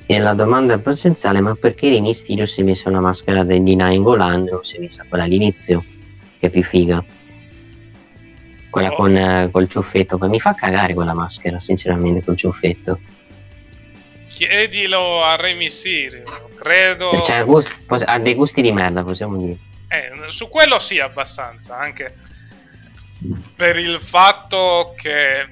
[0.08, 3.62] E la domanda è essenziale, ma perché Rey Mysterio si è messo una maschera del
[3.62, 5.84] D9 volante e non si è messa quella all'inizio?
[6.39, 7.03] Che è più figa.
[8.70, 8.95] Quella Oh.
[8.95, 12.99] con eh, col ciuffetto, che mi fa cagare quella maschera, sinceramente, col ciuffetto.
[14.28, 16.24] Chiedilo a Re Mysterio,
[16.56, 17.22] credo.
[17.22, 19.58] Cioè, gust- ha dei gusti di merda, possiamo dire.
[19.88, 21.78] Eh, su quello sì, abbastanza.
[21.80, 22.14] Anche
[23.56, 25.47] per il fatto che,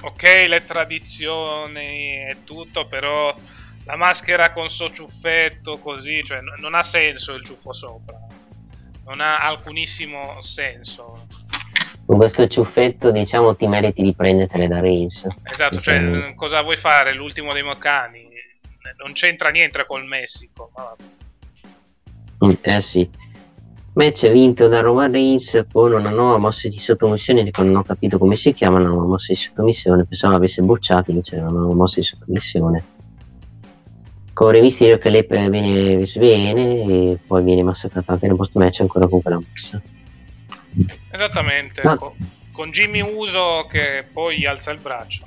[0.00, 3.34] ok, le tradizioni e tutto, però
[3.84, 8.18] la maschera con suo ciuffetto così, cioè n- non ha senso il ciuffo sopra.
[9.06, 11.26] Non ha alcunissimo senso.
[12.04, 15.26] Con questo ciuffetto, diciamo, ti meriti di prendertele da Reigns.
[15.44, 17.14] Esatto, cioè, Diciamo- n- cosa vuoi fare?
[17.14, 18.26] L'ultimo dei Moccani?
[19.02, 20.70] Non c'entra niente col Messico.
[20.74, 21.02] Ma vabbè.
[22.46, 23.10] Mm, Eh sì.
[23.98, 28.16] Match vinto da Roman Reigns con una nuova mossa di sottomissione che non ho capito
[28.16, 30.04] come si chiama una nuova mossa di sottomissione.
[30.04, 32.84] Pensavo l'avesse bocciato invece era una nuova mossa di sottomissione.
[34.32, 38.82] Con Re Mysterio che lei viene sviene e poi viene massacrato anche nel post match
[38.82, 39.82] ancora con quella mossa.
[41.10, 42.14] Esattamente, Ma- co-
[42.52, 45.26] con Jimmy Uso che poi alza il braccio.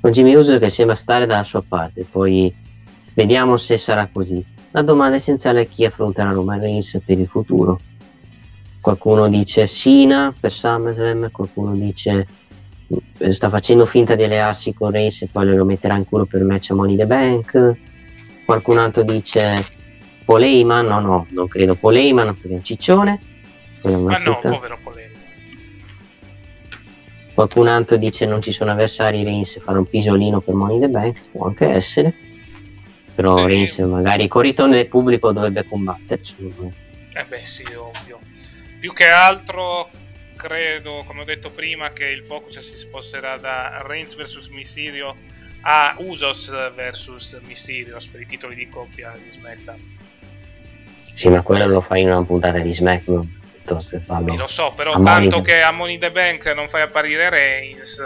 [0.00, 2.52] con Jimmy Uso che sembra stare dalla sua parte poi
[3.14, 7.80] vediamo se sarà così la domanda essenziale è chi affronterà Roman Reigns per il futuro
[8.80, 12.26] qualcuno dice Sina per SummerSlam qualcuno dice
[13.18, 16.42] eh, sta facendo finta di allearsi con Reigns e poi lo metterà in culo per
[16.42, 17.76] match a Money the Bank
[18.44, 19.54] qualcun altro dice
[20.24, 23.20] Paul Heyman no no non credo Paul Heyman perché è un ciccione
[23.82, 24.54] è Ma no, puttana.
[24.56, 25.18] povero polemico.
[27.34, 31.20] Qualcun altro dice non ci sono avversari, Reigns farà un pisolino per Money the Bank,
[31.30, 32.12] può anche essere.
[33.18, 33.46] Però.
[33.46, 36.34] Reigns magari con ritorno del pubblico dovrebbe combatterci.
[37.12, 38.20] Eh beh, sì, ovvio.
[38.78, 39.90] Più che altro
[40.36, 45.16] credo, come ho detto prima, che il focus si sposterà da Reigns vs Mysterio
[45.62, 49.96] a Usos vs Mysterios per i titoli di coppia di SmackDown.
[51.12, 54.30] Sì, ma quello lo fai in una puntata di SmackDown piuttosto che farlo.
[54.30, 58.00] Sì, lo so, però tanto che a Money the Bank non fai apparire Reigns,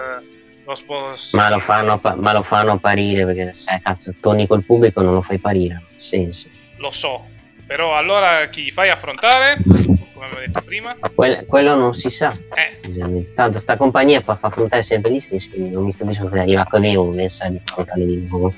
[0.65, 1.37] lo sposti.
[1.37, 5.21] Ma lo, fanno, ma lo fanno apparire perché se cazzo torni col pubblico non lo
[5.21, 6.49] fai ha senso.
[6.77, 7.27] Lo so,
[7.67, 9.57] però allora chi fai affrontare?
[9.65, 10.97] Come avevo detto prima?
[11.01, 12.33] Ma quel- quello non si sa.
[12.55, 13.33] Eh.
[13.35, 16.67] Tanto sta compagnia fa, affrontare sempre gli stessi, quindi non mi sto dicendo che arriva
[16.69, 18.53] con lei un messaggio di affrontare di nuovo.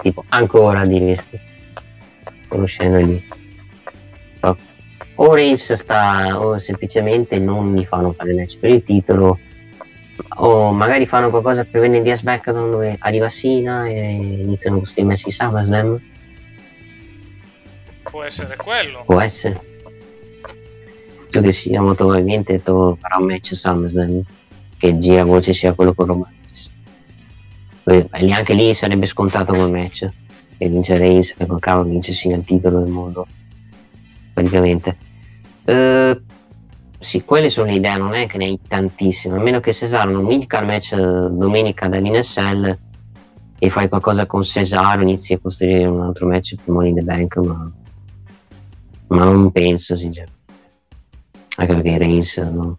[0.00, 1.38] Tipo, ancora diresti.
[2.48, 3.28] Conoscendoli.
[4.40, 4.56] Però,
[5.16, 9.38] O Reigns sta, o semplicemente non mi fanno fare match per il titolo,
[10.36, 15.30] o magari fanno qualcosa per venire via SmackDown dove arriva Sina e iniziano questi messi
[15.30, 16.00] SummerSlam.
[18.02, 19.02] può essere quello.
[19.06, 19.60] Può essere.
[21.30, 24.22] Più che sia molto probabilmente to- farà un match SummerSlam
[24.78, 26.32] che gira voce sia quello con Roman
[27.86, 30.08] e anche lì sarebbe scontato quel match
[30.56, 33.26] che vince Reigns col cavolo vince sia il titolo del mondo
[34.32, 34.96] praticamente
[35.66, 36.20] Eh,
[37.04, 40.10] sì quelle sono le idee non è che ne hai tantissime a meno che Cesaro
[40.10, 42.78] non vinca il match domenica dall'INSL
[43.58, 47.02] e fai qualcosa con Cesaro inizi a costruire un altro match per Money in the
[47.02, 47.72] Bank ma,
[49.08, 50.42] ma non penso sinceramente
[51.56, 52.78] anche perché Reigns no?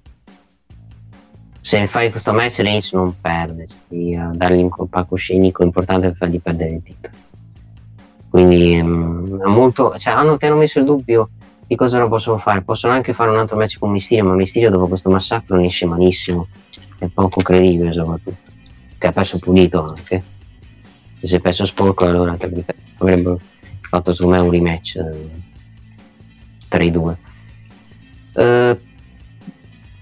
[1.62, 6.18] se fai questo match Reigns non perde cioè, devi eh, dargli un palcoscenico importante per
[6.18, 7.14] fargli perdere il titolo
[8.30, 11.30] quindi mm, è molto cioè hanno, ti hanno messo il dubbio
[11.68, 14.70] di cosa non possono fare possono anche fare un altro match con Mysterio ma Mysterio
[14.70, 16.47] dopo questo massacro ne esce malissimo
[16.99, 18.51] è poco credibile soprattutto
[18.97, 20.24] che ha perso pulito anche
[21.18, 22.38] se si è perso sporco allora
[22.97, 23.39] avrebbero
[23.82, 25.30] fatto secondo me un rematch eh,
[26.68, 27.18] tra i due
[28.34, 28.78] eh,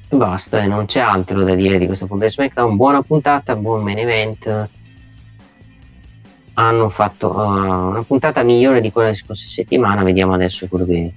[0.09, 2.75] basta, eh, non c'è altro da dire di questa puntata di SmackDown.
[2.75, 4.69] Buona puntata, buon main event.
[6.55, 10.03] Hanno fatto uh, una puntata migliore di quella della scorsa settimana.
[10.03, 11.13] Vediamo adesso quello che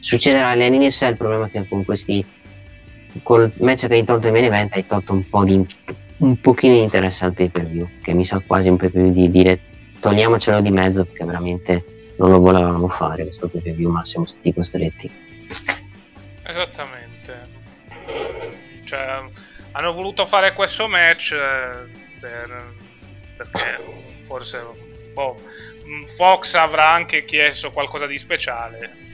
[0.00, 1.10] succederà all'NSL.
[1.10, 2.24] Il problema è che con questi
[3.22, 5.64] col match che hai tolto il main event hai tolto un po' di
[6.18, 9.02] un pochino di interesse al pay per view che mi sa quasi un pay per
[9.02, 9.58] view di dire
[9.98, 14.26] togliamocelo di mezzo perché veramente non lo volevamo fare questo pay per view ma siamo
[14.26, 15.10] stati costretti
[16.50, 17.48] Esattamente.
[18.84, 19.22] Cioè,
[19.72, 21.88] hanno voluto fare questo match eh,
[22.18, 22.74] per-
[23.36, 23.78] perché
[24.24, 24.60] forse
[25.14, 25.40] boh,
[26.16, 29.08] Fox avrà anche chiesto qualcosa di speciale.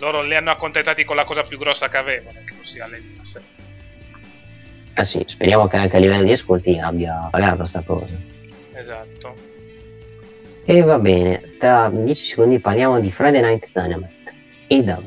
[0.00, 3.40] Loro li hanno accontentati con la cosa più grossa che avevano, che ossia l'Elias.
[4.94, 8.14] Ah sì, speriamo che anche a livello di ascolti abbia pagato sta cosa.
[8.74, 9.34] Esatto.
[10.64, 14.16] E va bene, tra 10 secondi parliamo di Friday Night Dynamite.
[14.66, 15.02] EW.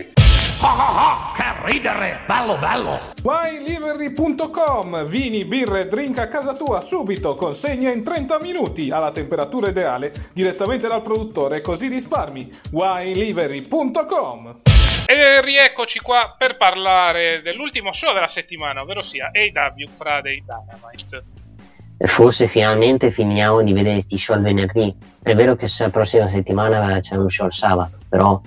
[1.36, 2.22] Che ridere!
[2.26, 3.10] Bello, bello!
[3.24, 10.12] WineLivery.com Vini, birre, drink a casa tua subito, consegna in 30 minuti alla temperatura ideale
[10.34, 12.50] direttamente dal produttore, così risparmi.
[12.72, 14.62] WineLivery.com
[15.12, 21.24] E rieccoci qua per parlare dell'ultimo show della settimana, ovvero sia AW Friday Dynamite.
[21.98, 24.96] Forse finalmente finiamo di vedere sti show il venerdì.
[25.22, 28.40] È vero che la prossima settimana c'è un show il sabato, però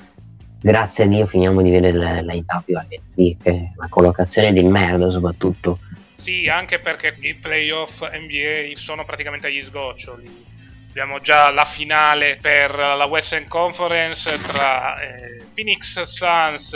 [0.58, 4.50] grazie a Dio finiamo di vedere la, la IW al venerdì, che è una collocazione
[4.54, 5.80] di merda soprattutto.
[6.14, 10.53] Sì, anche perché i playoff NBA sono praticamente agli sgoccioli.
[10.94, 16.72] Abbiamo già la finale per la Western Conference tra eh, Phoenix Suns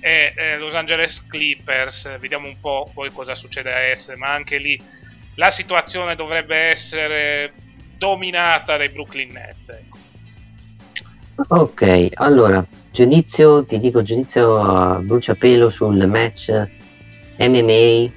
[0.00, 2.18] e eh, Los Angeles Clippers.
[2.18, 4.78] Vediamo un po' poi cosa succede a est, ma anche lì
[5.36, 7.54] la situazione dovrebbe essere
[7.96, 9.70] dominata dai Brooklyn Nets.
[9.70, 9.96] Ecco.
[11.48, 16.50] Ok, allora, giudizio, ti dico giudizio a bruciapelo sul match
[17.38, 18.10] MMA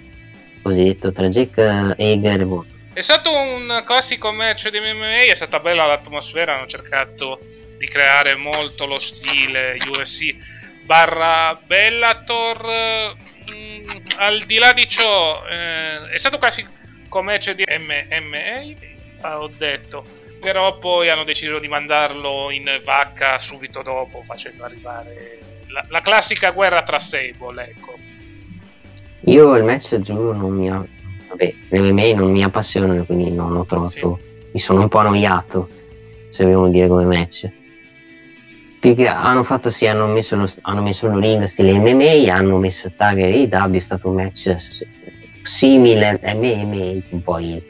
[0.62, 2.71] cosiddetto tra Jack Hager e Ward.
[2.94, 7.40] È stato un classico match di MMA, è stata bella l'atmosfera, hanno cercato
[7.78, 10.36] di creare molto lo stile UFC
[10.84, 13.16] barra Bellator.
[13.50, 19.50] Mm, al di là di ciò, eh, è stato un classico match di MMA, ho
[19.58, 20.20] detto.
[20.42, 26.52] Però poi hanno deciso di mandarlo in vacca subito dopo, facendo arrivare la, la classica
[26.52, 27.94] guerra tra stable, ecco.
[29.26, 30.84] Io il match giuro non mi ha...
[31.32, 34.20] Vabbè, l'MMA non mi appassiona, quindi non ho trovato...
[34.52, 35.70] Mi sono un po' annoiato,
[36.30, 37.50] se vogliamo dire come match.
[38.82, 42.58] Più che hanno fatto sì, hanno messo, lo, hanno messo il ring stile MMA, hanno
[42.58, 44.56] messo tag e AEW, è stato un match
[45.44, 47.64] simile a MMA, con poi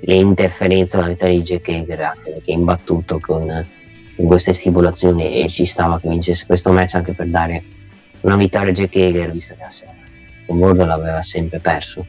[0.00, 3.66] le interferenze alla vittoria di Jack Hager, perché è imbattuto con,
[4.14, 7.64] con queste stipulazioni e ci stava che vincesse questo match anche per dare
[8.20, 9.70] una vittoria a Jack Hager, visto che ha
[10.46, 12.06] con Wardlow aveva sempre perso.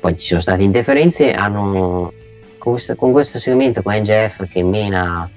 [0.00, 2.12] Poi ci sono state interferenze, hanno
[2.58, 5.28] con questo, con questo segmento con NGF che mena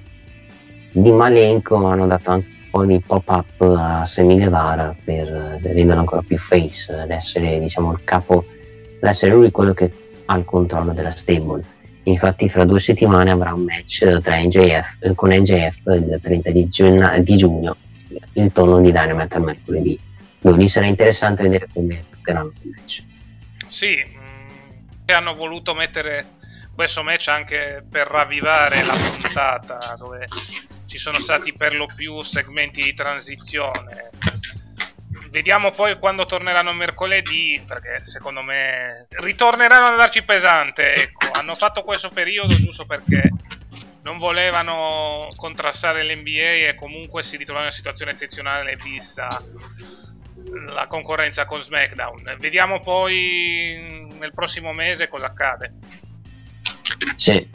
[0.92, 5.28] di Malenko hanno dato anche un po' di pop-up a Semi Guevara per
[5.62, 8.44] renderlo ancora più face, ad essere diciamo il capo,
[9.00, 9.92] ad essere lui quello che
[10.24, 11.62] ha il controllo della stable.
[12.04, 17.36] Infatti fra due settimane avrà un match NJF, con NJF il 30 di, giugno, di
[17.36, 17.76] giugno
[18.34, 19.98] il tono di Dynamite al mercoledì.
[20.40, 23.04] Quindi sarà interessante vedere come giocheranno il match.
[23.66, 23.96] Sì,
[25.12, 26.38] hanno voluto mettere
[26.74, 30.26] questo match anche per ravvivare la puntata dove
[30.86, 34.10] ci sono stati per lo più segmenti di transizione.
[35.30, 40.94] Vediamo poi quando torneranno mercoledì, perché secondo me ritorneranno ad andarci pesante.
[40.94, 43.30] Ecco, hanno fatto questo periodo giusto perché
[44.02, 49.40] non volevano contrastare l'NBA e comunque si ritrovavano in una situazione eccezionale vista
[50.74, 52.36] la concorrenza con SmackDown.
[52.38, 55.72] Vediamo poi nel prossimo mese cosa accade.
[57.16, 57.48] Sì.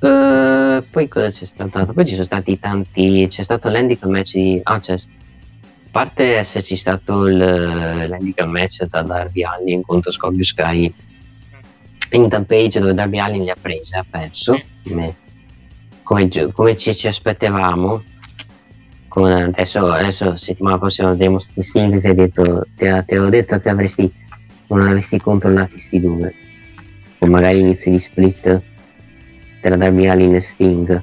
[0.00, 1.92] Uh, poi cosa c'è stato?
[1.92, 3.26] Poi ci sono stati tanti.
[3.28, 4.60] C'è stato l'handicap match di.
[4.62, 4.94] Ah, c'è.
[4.94, 10.92] A parte esserci stato il, l'handicap match tra Darby Allin contro Scorpio Sky
[12.10, 14.54] in Tampage dove Darby Allin li ha prese, ha perso.
[14.54, 14.90] Sì.
[14.90, 15.16] Come,
[16.02, 18.02] come, come ci, ci, aspettavamo.
[19.14, 23.68] Con, adesso, adesso settimana prossima vedremo Sting che ha detto, ti, ti avevo detto che
[23.68, 24.12] avresti
[24.66, 26.34] non avresti controllato questi due
[27.18, 28.60] o magari inizi di split
[29.60, 31.02] tra Darby Allin e Sting.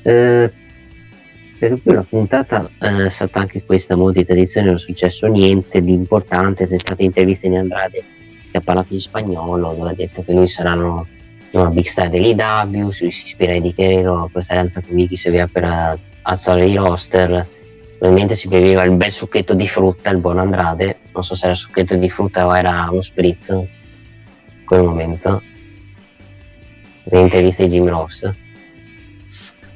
[0.00, 0.50] Eh,
[1.58, 5.26] per cui la puntata eh, è stata anche questa molto di tradizione non è successo
[5.26, 8.02] niente di importante c'è stata intervista di Andrade
[8.50, 12.80] che ha parlato in spagnolo dove ha detto che lui sarà una big star dell'IW
[12.80, 17.46] lui si ispira a Di Guerrero questa alleanza con Vicky serviva per alzare i roster.
[17.98, 20.98] Ovviamente si beveva il bel succhetto di frutta il buon Andrade.
[21.12, 23.54] Non so se era succhetto di frutta o era uno spritz
[24.64, 25.42] quel momento.
[27.04, 28.30] Le interviste di Jim Ross.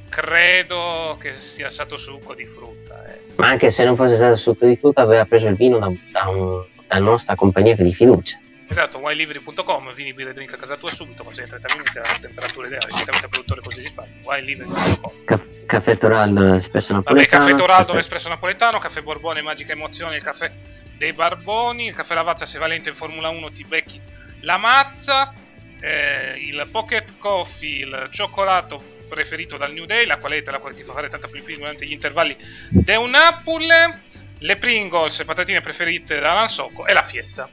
[0.08, 3.20] Credo che sia stato succo di frutta eh.
[3.34, 6.28] ma anche se non fosse stato succo di frutta aveva preso il vino da, da,
[6.28, 10.90] un, da nostra compagnia di fiducia Esatto, wineliveri.com, vini, birra e drink a casa tua
[10.90, 14.20] subito, consegna 30 minuti a temperatura ideale, direttamente al produttore così risparmi.
[14.22, 15.24] Wineliveri.com.
[15.24, 17.28] Caff- caffè Toraldo, espresso napoletano.
[17.28, 17.98] Vabbè, caffè Toraldo, caffè...
[17.98, 20.50] espresso napoletano, caffè Borbone, magica emozione, il caffè
[20.96, 24.00] dei Barboni, il caffè Lavazza, se valente in Formula 1 ti becchi
[24.40, 25.32] la mazza,
[25.80, 30.82] eh, il pocket coffee, il cioccolato preferito dal New Day, la qualetta la quale ti
[30.82, 32.36] fa fare tanta pipì durante gli intervalli
[32.68, 33.98] de un apple,
[34.38, 37.48] le Pringles, le patatine preferite da Alan Socco e la Fiesta.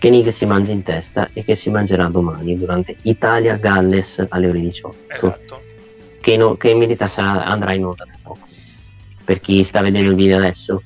[0.00, 4.60] Che Nick si mangia in testa e che si mangerà domani durante Italia-Galles alle ore
[4.60, 5.12] 18.
[5.12, 5.62] Esatto.
[6.18, 8.46] Che, no, che in verità sarà, andrà in onda tra poco.
[9.22, 10.82] Per chi sta vedendo il video adesso,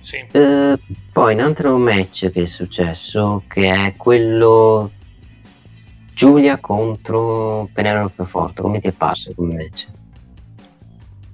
[0.00, 0.24] sì.
[0.30, 0.78] Eh,
[1.12, 4.90] poi un altro match che è successo, che è quello
[6.12, 8.60] Giulia contro Penelope Forte.
[8.60, 9.88] Come ti è parso come match?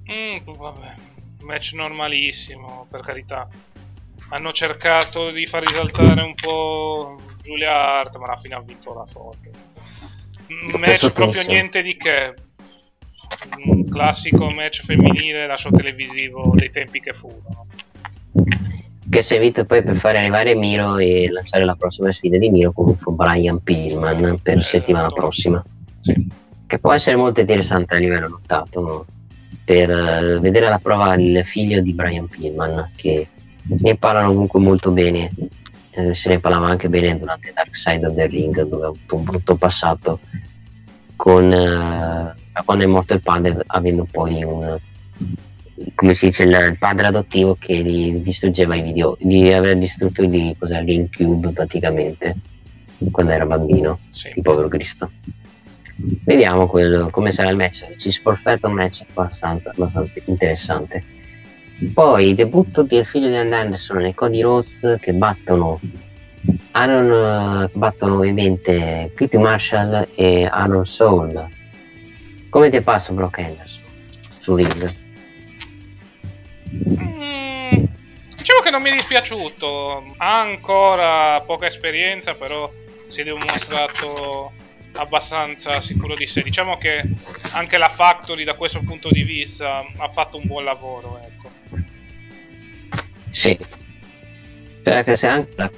[0.09, 0.95] Mm, vabbè,
[1.41, 3.47] match normalissimo, per carità.
[4.29, 9.05] Hanno cercato di far risaltare un po' Giulia Hart, ma alla fine ha vinto la
[9.05, 9.51] Forte.
[10.47, 12.35] Un match proprio niente di che.
[13.65, 17.67] Un classico match femminile da show televisivo dei tempi che furono
[19.09, 22.71] che è servito poi per fare arrivare Miro e lanciare la prossima sfida di Miro
[22.71, 25.13] contro Brian Pillman per eh, settimana no.
[25.13, 25.63] prossima
[25.99, 26.27] sì.
[26.67, 29.05] che può essere molto interessante a livello notato no?
[29.65, 33.27] per uh, vedere alla prova il figlio di Brian Pillman che
[33.63, 35.31] ne parlano comunque molto bene
[35.91, 39.15] eh, se ne parlava anche bene durante Dark Side of the Ring dove ha avuto
[39.15, 40.19] un brutto passato
[41.15, 44.79] con uh, da quando è morto il padre avendo poi un
[45.95, 50.55] come si dice, il padre adottivo che gli distruggeva i video, gli aveva distrutto di
[50.57, 52.35] cos'è, GameCube praticamente
[53.11, 54.31] quando era bambino, sì.
[54.35, 55.11] il povero Cristo.
[55.95, 57.95] Vediamo quello, come sarà il match.
[57.95, 61.03] Ci si prospetta un match abbastanza, abbastanza interessante.
[61.93, 65.79] Poi il debutto del figlio di Anderson e Cody Rhodes che battono
[66.71, 71.47] Aaron, battono ovviamente Kitty Marshall e Aaron Soul.
[72.49, 73.83] Come ti passa Brock Anderson
[74.39, 74.95] su ring?
[76.99, 77.83] Mm,
[78.35, 80.15] diciamo che non mi è dispiaciuto.
[80.17, 82.69] Ha ancora poca esperienza, però
[83.07, 84.51] si è dimostrato
[84.93, 86.41] abbastanza sicuro di sé.
[86.41, 87.03] Diciamo che
[87.51, 91.38] anche la Factory da questo punto di vista ha fatto un buon lavoro, ecco.
[93.31, 93.57] Sì.
[94.83, 95.71] Perché se anche l'ha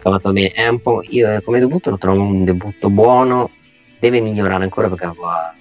[0.00, 1.02] cavato bene, è un po'.
[1.08, 3.50] Io come debutto lo trovo un debutto buono,
[3.98, 5.54] deve migliorare ancora perché ha,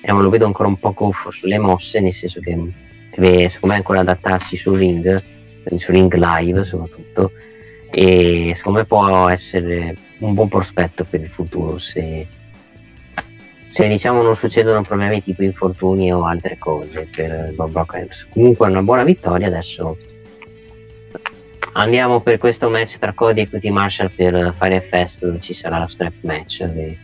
[0.00, 2.56] eh, lo vedo ancora un po' goffo sulle mosse, nel senso che
[3.14, 5.22] deve secondo me ancora adattarsi sul ring
[5.76, 7.32] su Ring Live soprattutto,
[7.90, 12.26] e secondo me può essere un buon prospetto per il futuro se,
[13.68, 18.70] se diciamo non succedono problemi tipo infortuni o altre cose per Bob Brock Comunque è
[18.70, 19.96] una buona vittoria adesso
[21.78, 25.78] Andiamo per questo match tra Cody e QT Marshall per Fire Fest dove ci sarà
[25.78, 26.98] lo strap match che,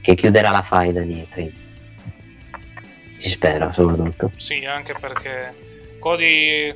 [0.00, 1.52] che chiuderà la faida di E3.
[3.18, 4.30] Si spera soprattutto.
[4.36, 5.52] Sì, anche perché
[5.98, 6.74] Cody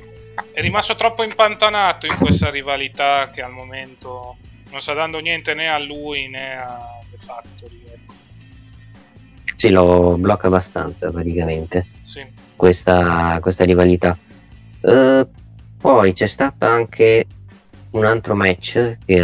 [0.51, 4.37] è rimasto troppo impantanato in questa rivalità che al momento
[4.69, 7.83] non sta dando niente né a lui né a The Factory.
[7.93, 8.13] Ecco.
[9.55, 12.23] Sì, lo blocca abbastanza praticamente Sì.
[12.55, 14.15] questa, questa rivalità.
[14.81, 15.25] Eh,
[15.83, 17.25] poi c'è stato anche
[17.91, 19.21] un altro match che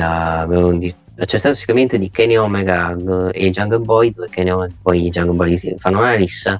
[0.78, 2.93] di- c'è stato sicuramente di Kenny Omega
[3.32, 6.60] e Jungle Boy, dove Kenny Omega poi Jungle Boy fanno una rissa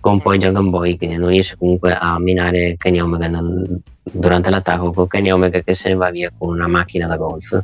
[0.00, 4.90] con poi Jungle Boy che non riesce comunque a minare Kenny Omega nel- durante l'attacco,
[4.92, 7.62] con Kenny Omega che se ne va via con una macchina da golf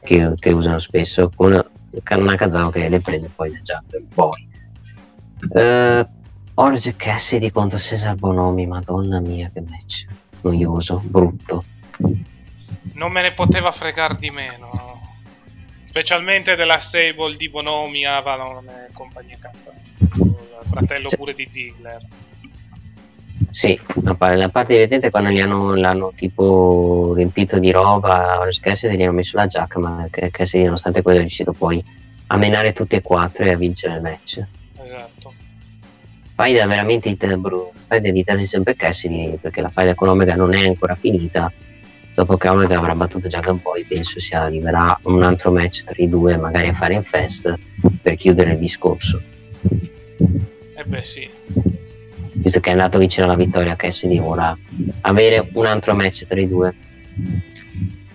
[0.00, 1.64] che, che usano spesso, con
[2.04, 4.48] Nakazawa che le prende poi da Jungle Boy.
[5.54, 6.06] Eh,
[6.54, 10.06] Orange Cassidy contro Cesar Bonomi, madonna mia che match
[10.42, 11.64] noioso, brutto.
[12.94, 14.70] Non me ne poteva fregare di meno.
[15.88, 19.50] Specialmente della stable di Bonomi, Avalon e compagnia K.
[20.68, 21.16] Fratello Sì.
[21.16, 22.06] pure di Ziggler.
[23.50, 28.38] Sì, la, pa- la parte divertente è quando gli hanno, l'hanno tipo riempito di roba,
[28.38, 31.82] Orange Cassidy gli hanno messo la giacca, ma Ca- Cassidy nonostante quello è riuscito poi
[32.28, 34.42] a menare tutti e quattro e a vincere il match.
[34.82, 35.34] Esatto.
[36.34, 40.34] Faida veramente di te- bru- faida di Tasi sempre Cassidy perché la faida con Omega
[40.34, 41.52] non è ancora finita.
[42.14, 46.08] Dopo che Omega avrà battuto Dragon Boy, penso si arriverà un altro match tra i
[46.08, 47.58] due, magari a fare in fest
[48.02, 49.20] per chiudere il discorso.
[50.74, 51.28] E beh sì.
[52.34, 54.56] Visto che è andato vicino alla vittoria, Cassidy vorrà
[55.02, 56.74] avere un altro match tra i due.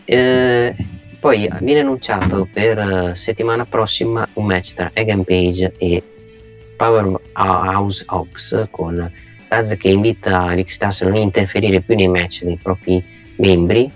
[0.06, 0.76] Eh,
[1.20, 6.04] poi viene annunciato per eh, settimana prossima un match tra Egan Page e
[6.78, 9.12] Powerhouse Ox con
[9.48, 13.04] Taz che invita Rick Stass a non interferire più nei match dei propri
[13.38, 13.90] membri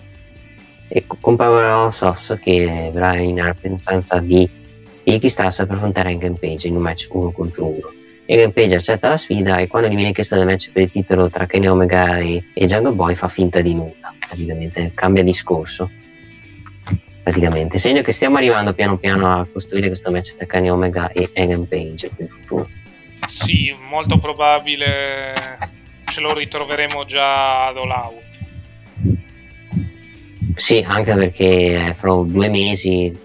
[0.87, 4.49] e co- con Powerhouse Ox che verrà in rappresentanza di
[5.03, 7.91] Ricky Stass per affrontare Egan Page in un match uno contro uno.
[8.25, 11.29] Egan Page accetta la sfida e quando gli viene chiesto del match per il titolo
[11.29, 15.89] tra Kenny Omega e, e Jungle Boy fa finta di nulla, praticamente cambia discorso.
[17.23, 21.29] Praticamente, segno che stiamo arrivando piano piano a costruire questo match tra Kenny Omega e
[21.33, 22.69] Egan Page per il futuro.
[23.27, 25.33] Sì, molto probabile
[26.05, 28.29] ce lo ritroveremo già ad All Out.
[30.55, 33.15] Sì, anche perché fra due mesi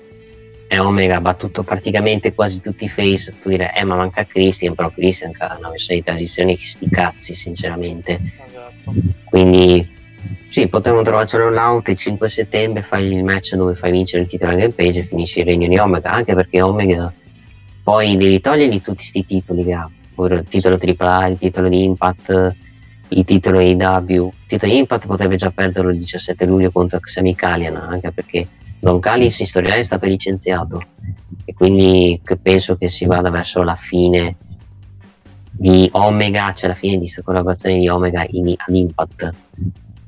[0.69, 3.35] e Omega ha battuto praticamente quasi tutti i face.
[3.41, 6.89] Tu direi, eh, ma manca Christian, però Christian ha una versione di transizione che sti
[6.89, 8.21] cazzi, sinceramente.
[8.47, 8.93] Esatto.
[9.25, 9.96] Quindi
[10.49, 14.53] sì, potremmo trovarcelo all'out il 5 settembre, fai il match dove fai vincere il titolo
[14.53, 17.13] a Rampage e finisci il regno di Omega, anche perché Omega
[17.83, 19.89] poi devi togliergli tutti questi titoli che ha,
[20.25, 22.55] il titolo AAA, il titolo di Impact,
[23.09, 24.27] il titolo AEW.
[24.27, 28.49] Il titolo di Impact potrebbe già perderlo il 17 luglio contro Sami Callian, anche perché
[28.81, 30.83] Don Callis in storia è stato licenziato.
[31.45, 34.37] E quindi penso che si vada verso la fine
[35.53, 39.35] di Omega, cioè la fine di questa collaborazione di Omega in, ad Impact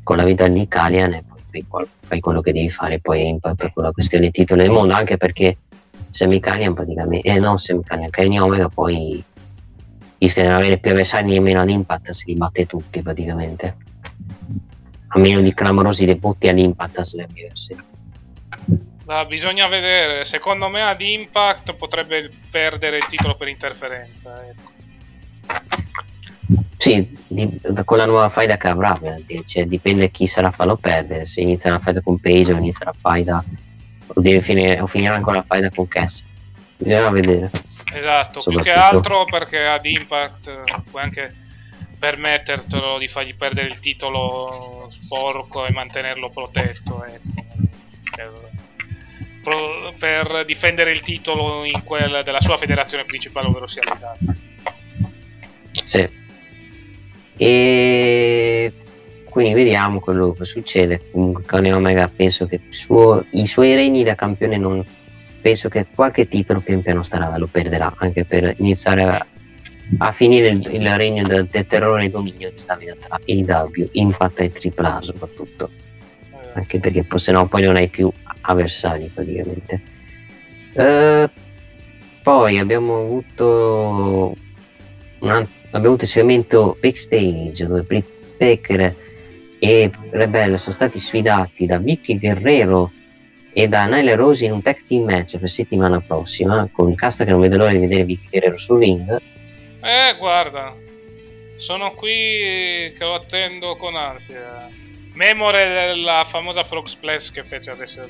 [0.08, 3.24] con la vita di Kalian e poi fai, fai quello che devi fare poi a
[3.24, 5.58] Impact con la questione titolo del mondo anche perché
[6.10, 9.22] Kalian praticamente eh no Sami Kalian Kenny Omega poi
[10.16, 13.76] rischia di non avere più avversari nemmeno ad Impact si li batte tutti praticamente
[15.08, 17.76] a meno di clamorosi debutti all'Impact a Slam Universe
[19.04, 24.42] Ma bisogna vedere, secondo me ad Impact potrebbe perdere il titolo per interferenza.
[24.46, 24.70] Ecco.
[26.78, 28.98] Sì, di- con la nuova faida che avrà,
[29.44, 32.86] cioè, dipende chi sarà a farlo perdere, se inizia la faida con Page o inizia
[32.86, 33.44] la faida
[34.06, 36.22] o deve finire o finire ancora la faida con Cass.
[36.76, 37.50] Bisogna vedere.
[37.92, 41.34] Esatto, più che altro perché ad Impact eh, puoi anche
[41.98, 47.04] permettertelo di fargli perdere il titolo sporco e mantenerlo protetto.
[47.04, 47.46] ecco.
[48.14, 48.50] Per,
[49.42, 54.36] pro- per difendere il titolo in quella della sua federazione principale, ovvero sia l'Italia.
[55.82, 56.17] Sì.
[57.38, 58.72] E
[59.24, 61.00] quindi vediamo quello che succede.
[61.10, 64.84] Comunque Coney Omega penso che suo- i suoi regni da campione non
[65.40, 69.26] penso che qualche titolo pian piano starà, lo perderà anche per iniziare a,
[69.98, 73.88] a finire il, il regno del, del terrore e dominio che sta avendo tra AEW,
[73.92, 75.70] Impact e AAA soprattutto
[76.32, 78.10] Eh, anche perché poi, se no poi non hai più
[78.40, 79.80] avversari praticamente.
[80.72, 81.30] Eh,
[82.22, 84.34] poi abbiamo avuto
[85.20, 88.94] un, abbiamo avuto il segmento backstage dove Britt Baker
[89.58, 92.92] e Rebel sono stati sfidati da Vicky Guerrero
[93.52, 97.30] e da Nyla Rose in un tag team match per settimana prossima con casta che
[97.32, 99.20] non vedo l'ora di vedere Vicky Guerrero sul ring
[99.82, 100.74] Eh, guarda,
[101.56, 102.10] sono qui
[102.96, 104.68] che lo attendo con ansia.
[105.14, 108.08] Memore della famosa Frog Splash che fece adesso.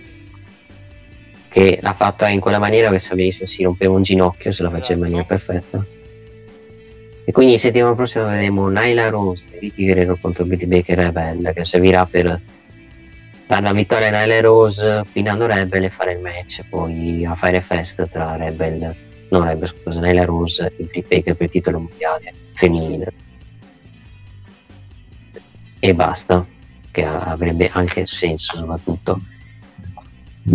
[1.48, 4.68] che l'ha fatta in quella maniera che sa benissimo si rompeva un ginocchio se la
[4.70, 5.24] faceva in Esatto.
[5.24, 5.86] maniera perfetta
[7.28, 12.06] e quindi settimana prossima vedremo Nyla Rose Vicky Guerrero contro Britt Baker Rebel che servirà
[12.06, 12.40] per
[13.46, 17.60] dare la vittoria a Nyla Rose finendo Rebel e fare il match poi a Fire
[17.60, 18.96] Fest tra Rebel
[19.28, 23.12] no Rebel scusa Nyla Rose e Britt Baker per il titolo mondiale femminile.
[25.80, 26.46] E basta
[26.90, 29.20] che avrebbe anche senso soprattutto.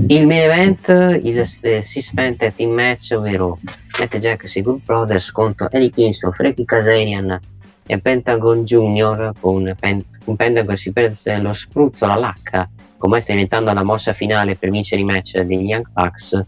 [0.07, 0.88] Il main event
[1.24, 3.59] il eh, Six-Man Tag Team Match ovvero
[4.00, 7.39] Matt e Good Brothers contro Eddie Kingston, Frankie Kazarian
[7.86, 13.34] e Pentagon Junior con, Pen- con Pentagon si perde lo spruzzo alla lacca come sta
[13.34, 16.46] diventando la mossa finale per vincere i match degli Young Bucks.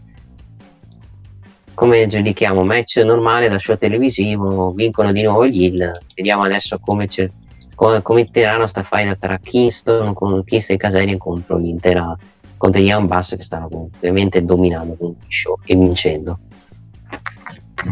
[1.74, 5.98] Come giudichiamo match normale da show televisivo vincono di nuovo gli Hill.
[6.14, 7.28] Vediamo adesso come, c'è-
[7.74, 8.26] come, come
[8.66, 12.16] sta fight tra Kingston con Kingston e Kazarian contro l'intera
[12.56, 16.38] contro gli Young Bucks che stanno ovviamente dominando con il show e vincendo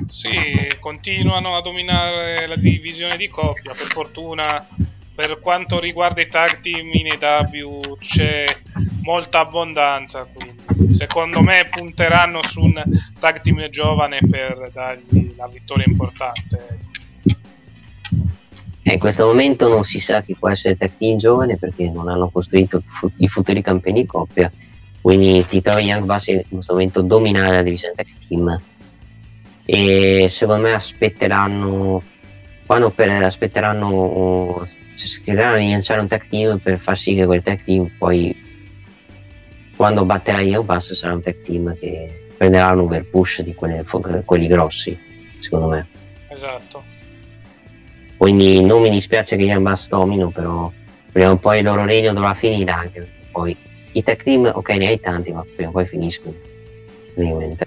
[0.08, 0.30] Sì,
[0.80, 3.72] continuano a dominare la divisione di coppia.
[3.72, 4.66] Per fortuna,
[5.14, 8.44] per quanto riguarda i tag team in EW, c'è
[9.02, 10.26] molta abbondanza.
[10.32, 12.82] Quindi, secondo me, punteranno su un
[13.20, 16.78] tag team giovane per dargli la vittoria importante.
[18.86, 22.08] E in questo momento non si sa chi può essere tag team giovane perché non
[22.08, 22.82] hanno costruito
[23.18, 24.50] i futuri campioni di coppia.
[25.00, 28.60] Quindi ti trovi Young Bucks in questo momento dominare la divisione tag team.
[29.66, 32.02] E secondo me aspetteranno
[32.66, 37.62] quando per, aspetteranno cercheranno di lanciare un tag team per far sì che quel tag
[37.62, 38.34] team poi
[39.76, 43.84] quando batterà Young Bucks sarà un tag team che prenderà un overpush di quelle-
[44.24, 44.96] quelli grossi
[45.40, 45.86] secondo me
[46.28, 46.82] Esatto.
[48.16, 50.72] quindi non mi dispiace che gli Bucks domino però
[51.12, 53.56] prima o poi il loro regno dovrà finire anche perché poi
[53.92, 56.34] i tag team ok ne hai tanti ma prima o poi finiscono
[57.14, 57.66] praticamente.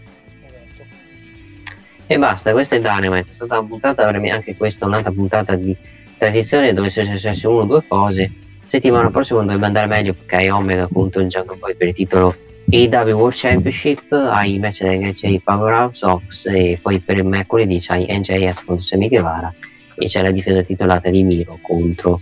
[2.07, 5.75] E basta questa è Dynamite è stata una puntata anche questa un'altra puntata di
[6.17, 8.31] transizione dove sono successe uno o due cose
[8.65, 12.35] settimana prossima dovrebbe andare meglio perché hai Omega contro il Jungle Boy per il titolo
[12.71, 17.79] AEW World Championship hai i match dei c'è Powerhouse Ox e poi per il mercoledì
[17.79, 19.53] c'hai NJF contro Sammy Guevara
[19.95, 22.21] e c'è la difesa titolata di Miro contro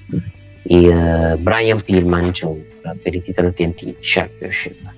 [0.64, 2.96] il, eh, Brian Pillman Jr.
[3.02, 4.94] per il titolo TNT Championship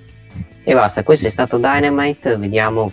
[0.64, 2.90] e basta questo è stato Dynamite vediamo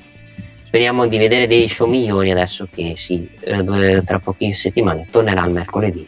[0.75, 5.53] speriamo di vedere dei show migliori adesso che sì, eh, tra poche settimane tornerà il
[5.53, 6.05] mercoledì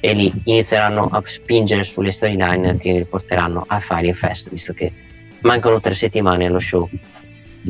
[0.00, 4.92] e lì inizieranno a spingere sulle storyline che porteranno a Fire Fest visto che
[5.40, 6.86] mancano tre settimane allo show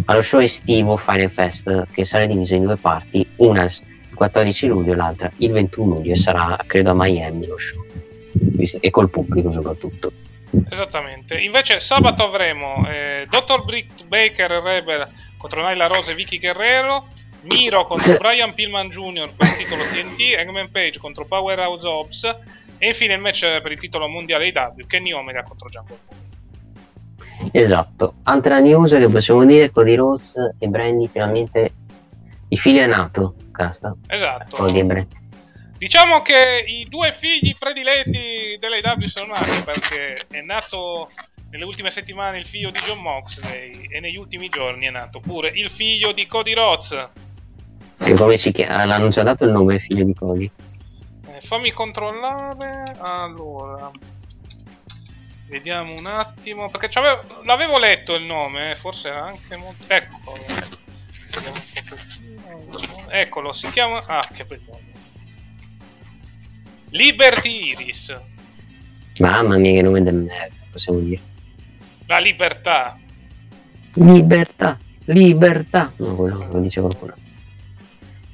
[0.06, 3.72] allo show estivo Fire Fest che sarà diviso in due parti una il
[4.12, 7.84] 14 luglio e l'altra il 21 luglio e sarà credo a Miami lo show
[8.80, 10.10] e col pubblico soprattutto
[10.68, 11.38] Esattamente.
[11.38, 13.64] Invece sabato avremo eh, Dr.
[13.64, 15.08] Britt Baker Rebel
[15.42, 17.08] contro Nyla Rose e Vicky Guerrero,
[17.42, 19.32] Miro contro Brian Pillman Jr.
[19.34, 22.36] per il titolo TNT, Hangman Page contro Powerhouse Ops
[22.78, 27.50] e infine il match per il titolo mondiale AW, Kenny Omega contro Jungle Boy.
[27.50, 28.14] Esatto.
[28.22, 31.74] Altra news che possiamo dire, Cody Rose e Brandy finalmente
[32.46, 33.96] il figlio è nato, casta.
[34.06, 34.56] Esatto.
[34.56, 35.16] Cody Brandy.
[35.76, 41.10] Diciamo che i due figli prediletti dell'AW sono nati perché è nato
[41.52, 45.52] nelle ultime settimane il figlio di John Moxley e negli ultimi giorni è nato pure
[45.54, 47.08] il figlio di Cody Rhodes.
[47.98, 48.86] Che come si chiama?
[48.86, 50.50] L'hanno già dato il nome figlio di Cody.
[51.28, 52.96] Eh, fammi controllare.
[53.00, 53.90] Allora.
[55.46, 56.70] Vediamo un attimo.
[56.70, 56.88] Perché
[57.44, 59.84] l'avevo letto il nome, eh, forse era anche molto.
[59.86, 60.32] Eccolo.
[63.08, 64.02] Eccolo, si chiama.
[64.06, 64.90] Ah, che bel nome.
[66.88, 68.18] Liberty Iris.
[69.18, 71.30] Mamma mia che nome del merda, possiamo dire.
[72.12, 72.98] La libertà.
[73.94, 75.94] Libertà, libertà.
[75.96, 77.14] No, quello lo dice qualcuno.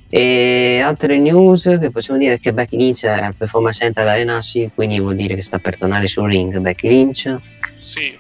[0.09, 4.15] E altre news che possiamo dire è che Becky Lynch è al performance center ad
[4.15, 7.37] allenarsi, quindi vuol dire che sta per tornare sul ring Becky Lynch.
[7.79, 8.19] Sì.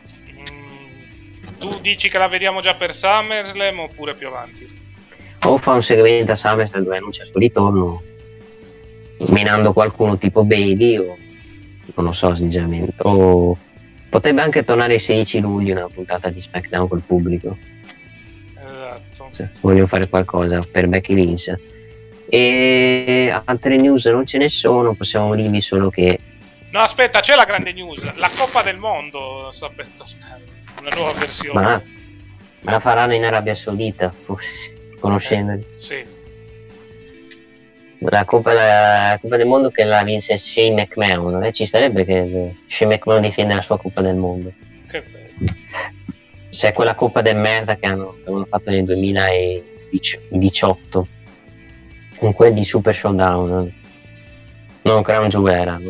[0.48, 4.64] Mm, tu dici che la vediamo già per SummerSlam oppure più avanti?
[5.42, 8.00] O fa un segmento a SummerSlam dove annuncia il suo ritorno,
[9.30, 11.16] minando qualcuno tipo Bailey, o
[11.96, 12.94] non lo so sinceramente.
[12.98, 13.58] O
[14.08, 17.56] potrebbe anche tornare il 16 luglio una puntata di SmackDown col pubblico.
[18.54, 19.28] Esatto.
[19.32, 21.54] se vogliono fare qualcosa per Becky Lynch.
[22.30, 26.18] E altre news non ce ne sono, possiamo dirvi solo che
[26.70, 28.16] No, aspetta, c'è la grande news.
[28.16, 30.42] La Coppa del Mondo sta per tornare.
[30.80, 31.60] Una nuova versione.
[31.60, 31.82] Ma,
[32.60, 35.66] ma la faranno in Arabia Saudita, forse, conoscendoli.
[35.74, 36.04] Sì.
[38.00, 41.42] La Coppa, la Coppa del Mondo che la vinse Shane McMahon.
[41.44, 44.52] Eh, ci starebbe che Shane McMahon difenda la sua Coppa del Mondo.
[44.88, 45.52] Che bello.
[46.48, 51.08] Se è quella Coppa del merda che hanno, che hanno fatto nel 2018
[52.18, 53.72] con quel di Super Showdown.
[54.82, 55.80] Non Crown Jewel era.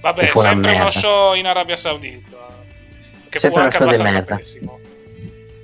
[0.00, 2.36] Vabbè, Fu sempre uno show in Arabia Saudita.
[3.28, 4.34] Che fu Sempre uno anche merda.
[4.34, 4.80] bellissimo.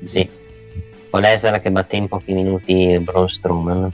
[0.05, 0.29] Sì.
[1.11, 3.91] Con Lesnar che batté in pochi minuti Braun Strowman,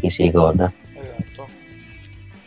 [0.00, 0.72] chi si ricorda.
[0.92, 1.48] Esatto.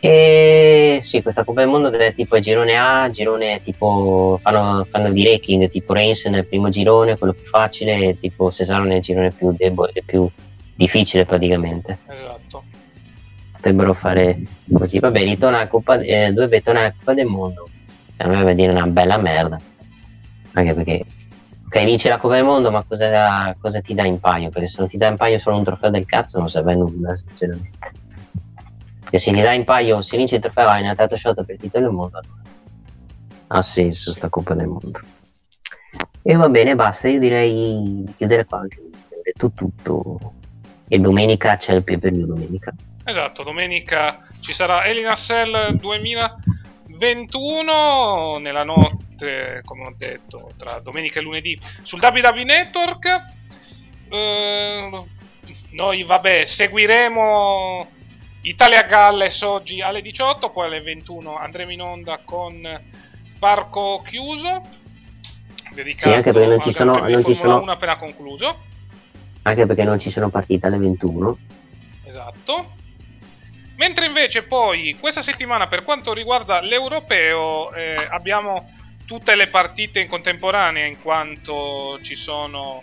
[0.00, 5.24] E sì, questa Coppa del Mondo è tipo girone A, girone tipo fanno, fanno di
[5.24, 9.54] ranking, tipo Reigns nel primo girone, quello più facile, e tipo Cesaro nel girone più
[9.56, 10.28] debole, più
[10.74, 12.00] difficile praticamente.
[12.06, 12.64] Esatto.
[13.52, 14.98] Potrebbero fare così.
[14.98, 17.68] Vabbè, ritorna la Coppa, eh, dovrebbe tornare la Coppa del Mondo.
[18.18, 19.58] A me va dire una bella merda.
[20.52, 21.04] Anche perché,
[21.74, 24.50] ok, vinci la Coppa del Mondo, ma cosa, cosa ti dà in paio?
[24.50, 26.76] Perché se non ti dà in paio solo un trofeo del cazzo non serve a
[26.76, 27.92] nulla, sinceramente.
[29.10, 31.56] E se ti dà in paio, se vinci il trofeo hai una tata shot per
[31.56, 32.42] il titolo del mondo, allora
[33.48, 35.00] ha senso sta Coppa del Mondo.
[36.22, 40.32] E va bene, basta, io direi di chiudere qua, anche ho detto tutto.
[40.86, 42.72] E domenica c'è il più per domenica.
[43.04, 46.36] Esatto, domenica ci sarà Elina Sell 2000
[46.96, 53.06] 21 nella notte, come ho detto, tra domenica e lunedì sul WW Network.
[54.08, 55.04] Eh,
[55.70, 57.90] noi, vabbè, seguiremo
[58.42, 62.80] Italia Galles oggi alle 18, poi alle 21 andremo in onda con
[63.38, 64.62] Parco Chiuso.
[65.72, 67.08] Dedicato sì, anche perché non ci sono...
[67.08, 67.64] Non ci sono...
[67.64, 68.72] appena concluso.
[69.42, 71.38] Anche perché non ci sono partite alle 21.
[72.04, 72.82] Esatto
[73.76, 78.72] Mentre invece poi questa settimana per quanto riguarda l'europeo eh, abbiamo
[79.04, 82.82] tutte le partite in contemporanea in quanto ci sono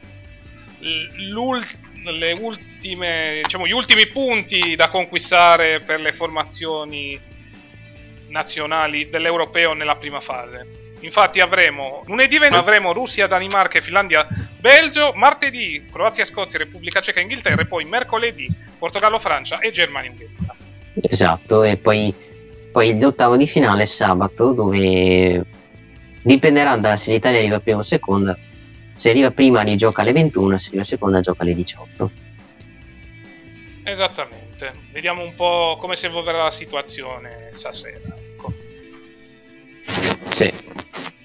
[2.39, 7.19] ultime, diciamo, gli ultimi punti da conquistare per le formazioni
[8.27, 10.79] nazionali dell'europeo nella prima fase.
[11.01, 14.27] Infatti avremo lunedì 20 avremo Russia, Danimarca e Finlandia,
[14.59, 18.47] Belgio, martedì Croazia, Scozia, Repubblica Ceca, Inghilterra e poi mercoledì
[18.77, 20.60] Portogallo, Francia e Germania, Ungheria.
[20.93, 22.13] Esatto, e poi,
[22.71, 25.45] poi l'ottavo di finale è sabato dove
[26.21, 28.37] dipenderà da se l'Italia arriva prima o seconda.
[28.93, 32.11] Se arriva prima rigioca alle 21, se arriva seconda gioca alle 18.
[33.83, 34.73] Esattamente.
[34.91, 37.99] Vediamo un po' come si evolverà la situazione stasera.
[38.15, 38.53] ecco.
[40.29, 40.53] Sì,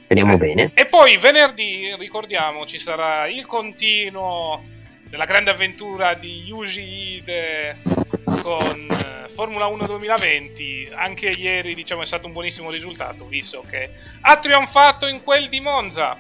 [0.05, 0.71] speriamo bene.
[0.75, 4.63] E poi venerdì, ricordiamo, ci sarà il continuo
[5.17, 7.79] della grande avventura di Yuji Ide
[8.43, 10.91] con eh, Formula 1 2020.
[10.95, 13.89] Anche ieri, diciamo, è stato un buonissimo risultato, visto che
[14.21, 16.19] ha trionfato in quel di Monza.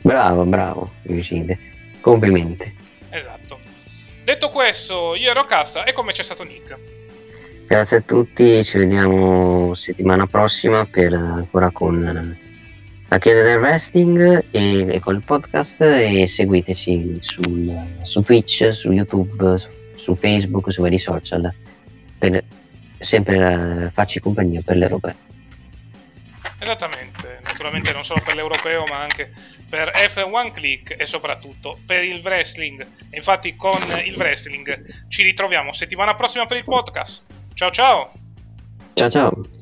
[0.00, 1.58] Bravo, bravo, Lucide.
[2.00, 2.74] Complimenti.
[3.10, 3.58] Esatto.
[4.24, 6.74] Detto questo, io ero Cassa e come c'è stato Nick.
[7.66, 12.46] Grazie a tutti, ci vediamo settimana prossima per ancora con
[13.08, 18.92] la Chiesa del Wrestling e, e con il podcast e seguiteci sul- su Twitch, su
[18.92, 21.52] YouTube, su, su Facebook, su vari social
[22.18, 22.44] per
[22.98, 25.26] sempre eh, farci compagnia per l'Europeo.
[26.60, 29.32] Esattamente, naturalmente non solo per l'europeo ma anche
[29.68, 32.80] per F1 Click e soprattutto per il wrestling.
[33.10, 37.22] E infatti con il wrestling ci ritroviamo settimana prossima per il podcast.
[37.54, 38.12] Ciao ciao!
[38.94, 39.57] Ciao ciao!